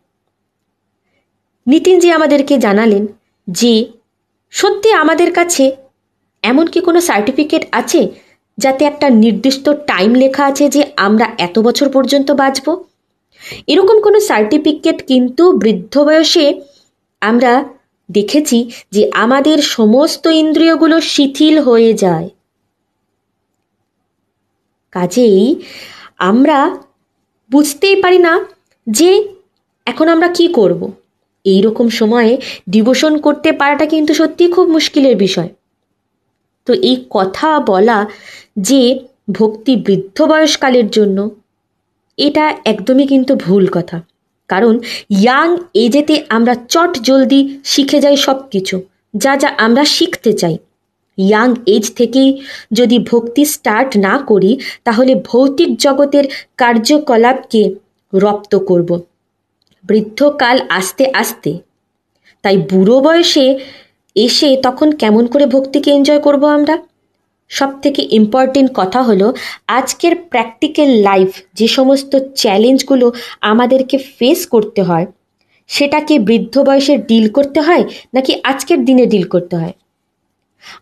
নিতিনজি 1.67 2.11
আমাদেরকে 2.11 2.57
জানালেন 2.57 3.07
যে, 3.47 3.85
সত্যি 4.51 4.91
আমাদের 4.93 5.33
কাছে 5.33 5.71
এমন 6.43 6.65
কি 6.65 6.79
কোনো 6.79 7.01
সার্টিফিকেট 7.01 7.65
আছে 7.71 8.07
যাতে 8.57 8.85
একটা 8.85 9.09
নির্দিষ্ট 9.09 9.69
টাইম 9.69 10.13
লেখা 10.13 10.45
আছে 10.45 10.69
যে 10.69 10.81
আমরা 10.97 11.25
এত 11.37 11.59
বছর 11.59 11.89
পর্যন্ত 11.89 12.31
বাঁচব? 12.31 12.83
এরকম 13.67 14.01
কোনো 14.01 14.19
সার্টিফিকেট 14.19 14.97
কিন্তু 15.07 15.43
বৃদ্ধ 15.51 15.93
বয়সে 16.03 16.45
আমরা 17.21 17.65
দেখেছি 18.09 18.69
যে 18.91 19.11
আমাদের 19.13 19.57
সমস্ত 19.61 20.27
ইন্দ্রিয়গুলো 20.27 21.01
শিথিল 21.01 21.59
হয়ে 21.59 21.93
যায় 21.93 22.27
কাজেই 24.91 25.55
আমরা 26.17 26.77
বুঝতেই 27.51 27.95
পারি 27.95 28.17
না 28.17 28.33
যে 28.87 29.09
এখন 29.85 30.07
আমরা 30.07 30.27
কি 30.27 30.47
করব। 30.47 30.81
এই 31.45 31.61
রকম 31.61 31.89
সময়ে 31.89 32.37
ডিভোশন 32.69 33.17
করতে 33.17 33.51
পারাটা 33.51 33.85
কিন্তু 33.85 34.13
সত্যিই 34.13 34.51
খুব 34.51 34.69
মুশকিলের 34.69 35.15
বিষয় 35.15 35.49
তো 36.65 36.73
এই 36.81 36.97
কথা 37.09 37.59
বলা 37.59 38.05
যে 38.57 38.99
ভক্তি 39.31 39.75
বৃদ্ধ 39.75 40.17
বয়সকালের 40.21 40.87
জন্য 40.89 41.17
এটা 42.17 42.55
একদমই 42.65 43.07
কিন্তু 43.07 43.35
ভুল 43.35 43.67
কথা। 43.67 44.01
কারণ 44.47 44.79
ইয়াং 45.09 45.57
এজেতে 45.73 46.23
আমরা 46.29 46.55
চট 46.55 46.99
জলদি 46.99 47.59
শিখে 47.63 47.99
যাই 47.99 48.17
সব 48.17 48.49
কিছু 48.49 48.81
যা 49.17 49.35
যা 49.35 49.53
আমরা 49.57 49.85
শিখতে 49.85 50.33
চাই। 50.33 50.57
ইয়াং 51.17 51.55
এজ 51.65 51.93
থেকেই 51.95 52.41
যদি 52.73 52.99
ভক্তি 52.99 53.45
স্টার্ট 53.45 53.97
না 53.97 54.17
করি, 54.17 54.59
তাহলে 54.83 55.15
ভৌতিক 55.15 55.77
জগতের 55.77 56.23
কার্যকলাপকে 56.57 57.75
রপ্ত 58.13 58.55
করব। 58.55 59.01
বৃদ্ধকাল 59.83 60.61
আস্তে 60.69 61.11
আস্তে। 61.13 61.57
তাই 62.41 62.57
বুড়ো 62.57 62.99
বয়সে 62.99 63.59
এসে 64.15 64.57
তখন 64.63 64.91
কেমন 64.91 65.25
করে 65.25 65.45
ভক্তিকে 65.45 65.91
এনজয় 65.91 66.19
করব 66.19 66.45
আমরা? 66.45 66.77
সব 67.51 67.71
থেকে 67.83 68.01
ইম্পর্টেন্ট 68.19 68.69
কথা 68.75 68.99
হলো 69.01 69.27
আজকের 69.67 70.13
প্র্যাকটিক্যাল 70.31 70.89
লাইফ 71.09 71.29
যে 71.53 71.67
সমস্ত 71.67 72.11
চ্যালেঞ্জগুলো 72.41 73.07
আমাদেরকে 73.51 73.97
ফেস 74.17 74.39
করতে 74.53 74.81
হয়, 74.83 75.05
সেটাকে 75.69 76.15
বৃদ্ধ 76.19 76.55
বয়সে 76.67 76.95
ডিল 77.09 77.25
করতে 77.29 77.59
হয় 77.61 77.83
নাকি 78.13 78.31
আজকের 78.43 78.79
দিনে 78.85 79.05
ডিল 79.05 79.25
করতে 79.33 79.55
হয়? 79.61 79.75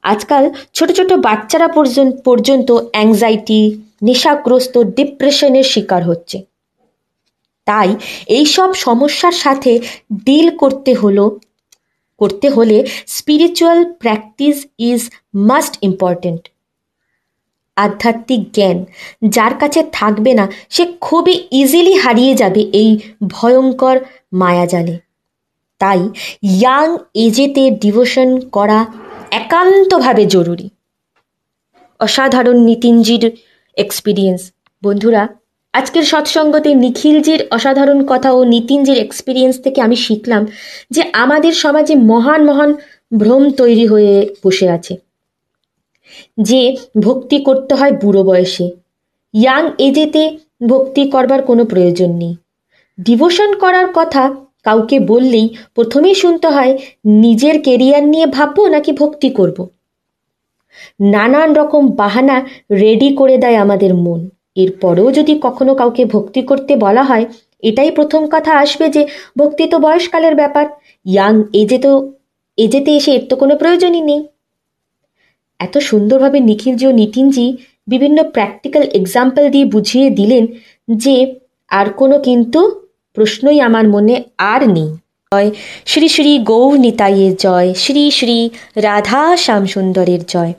আজকাল 0.04 0.43
ছোট 0.73 0.89
ছোট 0.97 1.10
বাচ্চারা 1.28 1.67
পর্যন্ত 2.28 2.69
অ্যাংজাইটি 2.93 3.62
নেশাগ্রস্ত 4.04 4.75
ডিপ্রেশনের 4.97 5.67
শিকার 5.73 6.01
হচ্ছে। 6.04 6.38
তাই 7.67 7.89
এই 8.28 8.45
সব 8.45 8.69
সমস্যার 8.86 9.36
সাথে 9.43 9.71
ডিল 10.25 10.47
করতে 10.62 10.91
হলো, 10.93 11.25
করতে 12.21 12.47
হলে 12.49 12.78
spiritual 13.17 13.80
practice 14.01 14.58
is 14.89 15.01
must 15.49 15.73
important 15.82 16.43
আধ্যাত্মিক 17.76 18.52
জ্ঞান। 18.52 18.86
যার 19.30 19.54
কাছে 19.54 19.84
থাকবে 19.92 20.34
না, 20.34 20.52
সে 20.70 20.94
খুবই 21.02 21.48
ইজিলি 21.52 21.94
হারিয়ে 21.94 22.36
যাবে 22.36 22.62
এই 22.74 23.00
ভয়ঙ্কর 23.28 24.00
মায়াজালে। 24.34 24.98
তাই 25.80 26.10
ইয়াং 26.44 26.98
এজেতে 27.14 27.70
ডিভোশন 27.70 28.40
করা 28.40 28.86
একান্তভাবে 29.32 30.26
জরুরি। 30.26 30.70
অসাধারণ 32.00 32.58
নিতিনজির 32.58 33.32
এক্সপিরিয়েন্স 33.78 34.52
বন্ধুরা, 34.84 35.28
আজকের 35.74 36.04
সৎসঙ্গতে 36.04 36.76
নিখিলজির 36.76 37.48
অসাধারণ 37.52 38.06
কথা 38.06 38.32
ও 38.32 38.44
নিতিনজির 38.44 38.98
এক্সপিরিয়েন্স 38.98 39.62
থেকে 39.62 39.82
আমি 39.82 39.96
শিখলাম 39.96 40.46
যে 40.92 41.04
আমাদের 41.14 41.54
সমাজে 41.54 41.96
মহান 41.96 42.46
মহান 42.46 42.74
ভ্রম 43.18 43.50
তৈরি 43.50 43.86
হয়ে 43.88 44.36
বসে 44.46 44.70
আছে। 44.70 45.05
যে 46.41 46.75
ভক্তি 47.01 47.38
করতে 47.39 47.75
হয় 47.75 47.91
বুড়ো 47.91 48.23
বয়সে। 48.23 48.65
ইয়াং 49.34 49.63
এজেতে 49.78 50.23
ভক্তি 50.67 51.04
করবার 51.10 51.41
কোনো 51.41 51.65
প্রয়োজন 51.65 52.12
নেই। 52.12 52.36
ডিভোশন 52.97 53.49
করার 53.60 53.88
কথা 53.93 54.36
কাউকে 54.63 54.99
বললেই 54.99 55.49
প্রথমেই 55.75 56.15
শুনতে 56.15 56.47
হয়, 56.47 56.78
নিজের 57.06 57.62
কেরিয়ার 57.62 58.04
নিয়ে 58.04 58.25
ভাববো 58.25 58.67
নাকি 58.67 58.91
ভক্তি 58.91 59.30
করব। 59.30 59.58
নানান 61.13 61.54
রকম 61.54 61.88
বাহানা 61.91 62.45
রেডি 62.71 63.10
করে 63.15 63.38
দেয় 63.38 63.56
আমাদের 63.56 63.95
মন। 63.95 64.30
এরপরেও 64.56 65.12
যদি 65.12 65.39
কখনো 65.41 65.75
কাউকে 65.75 66.06
ভক্তি 66.06 66.41
করতে 66.41 66.75
বলা 66.75 67.04
হয়, 67.04 67.25
এটাই 67.63 67.91
প্রথম 67.91 68.21
কথা 68.32 68.51
আসবে 68.54 68.89
যে 68.89 69.08
ভক্তি 69.38 69.63
তো 69.67 69.78
বয়সকালের 69.80 70.36
ব্যাপার। 70.36 70.65
ইয়াং 71.06 71.43
এজে 71.54 71.78
তো 71.78 71.91
এজেতে 72.58 72.91
এসে 72.95 73.12
এর 73.12 73.23
তো 73.30 73.36
কোনো 73.36 73.56
প্রয়োজনই 73.56 74.01
নেই। 74.01 74.21
এত 75.60 75.78
সুন্দরভাবে 75.78 76.39
নিখিলজি 76.39 76.88
ও 76.88 76.91
নিতিনজি 76.91 77.58
বিভিন্ন 77.88 78.18
প্র্যাকটিক্যাল 78.24 78.84
এক্সাম্পল 78.94 79.50
দিয়ে 79.50 79.65
বুঝিয়ে 79.65 80.10
দিলেন 80.10 80.44
যে 80.89 81.36
আর 81.72 81.88
কোনো 81.89 82.20
কিন্তু 82.20 82.62
প্রশ্নই 83.13 83.60
আমার 83.62 83.88
মনে 83.89 84.15
আর 84.38 84.62
নেই। 84.70 84.89
জয় 85.32 85.52
শ্রী 85.86 86.08
শ্রী 86.08 86.39
গৌর 86.39 86.74
নিতাইয়ের 86.80 87.34
জয়, 87.36 87.74
শ্রী 87.74 88.12
শ্রী 88.12 88.50
রাধা 88.76 89.38
শ্যামসুন্দরের 89.38 90.22
জয়। 90.28 90.54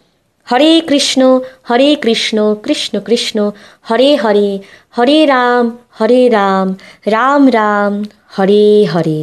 হরে 0.46 0.80
কৃষ্ণ 0.80 1.40
হরে 1.70 1.96
কৃষ্ণ 1.96 2.54
কৃষ্ণ 2.64 3.00
কৃষ্ণ, 3.00 3.50
হরে 3.90 4.16
হরে 4.16 4.59
হরে 4.98 5.26
রাম 5.26 5.64
হরে 6.00 6.28
রাম 6.28 6.68
রাম 7.06 7.48
রাম, 7.48 8.04
হরে 8.38 8.85
হরে। 8.85 9.22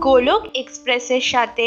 গোলক 0.00 0.42
এক্সপ্রেসের 0.54 1.20
সাথে 1.20 1.66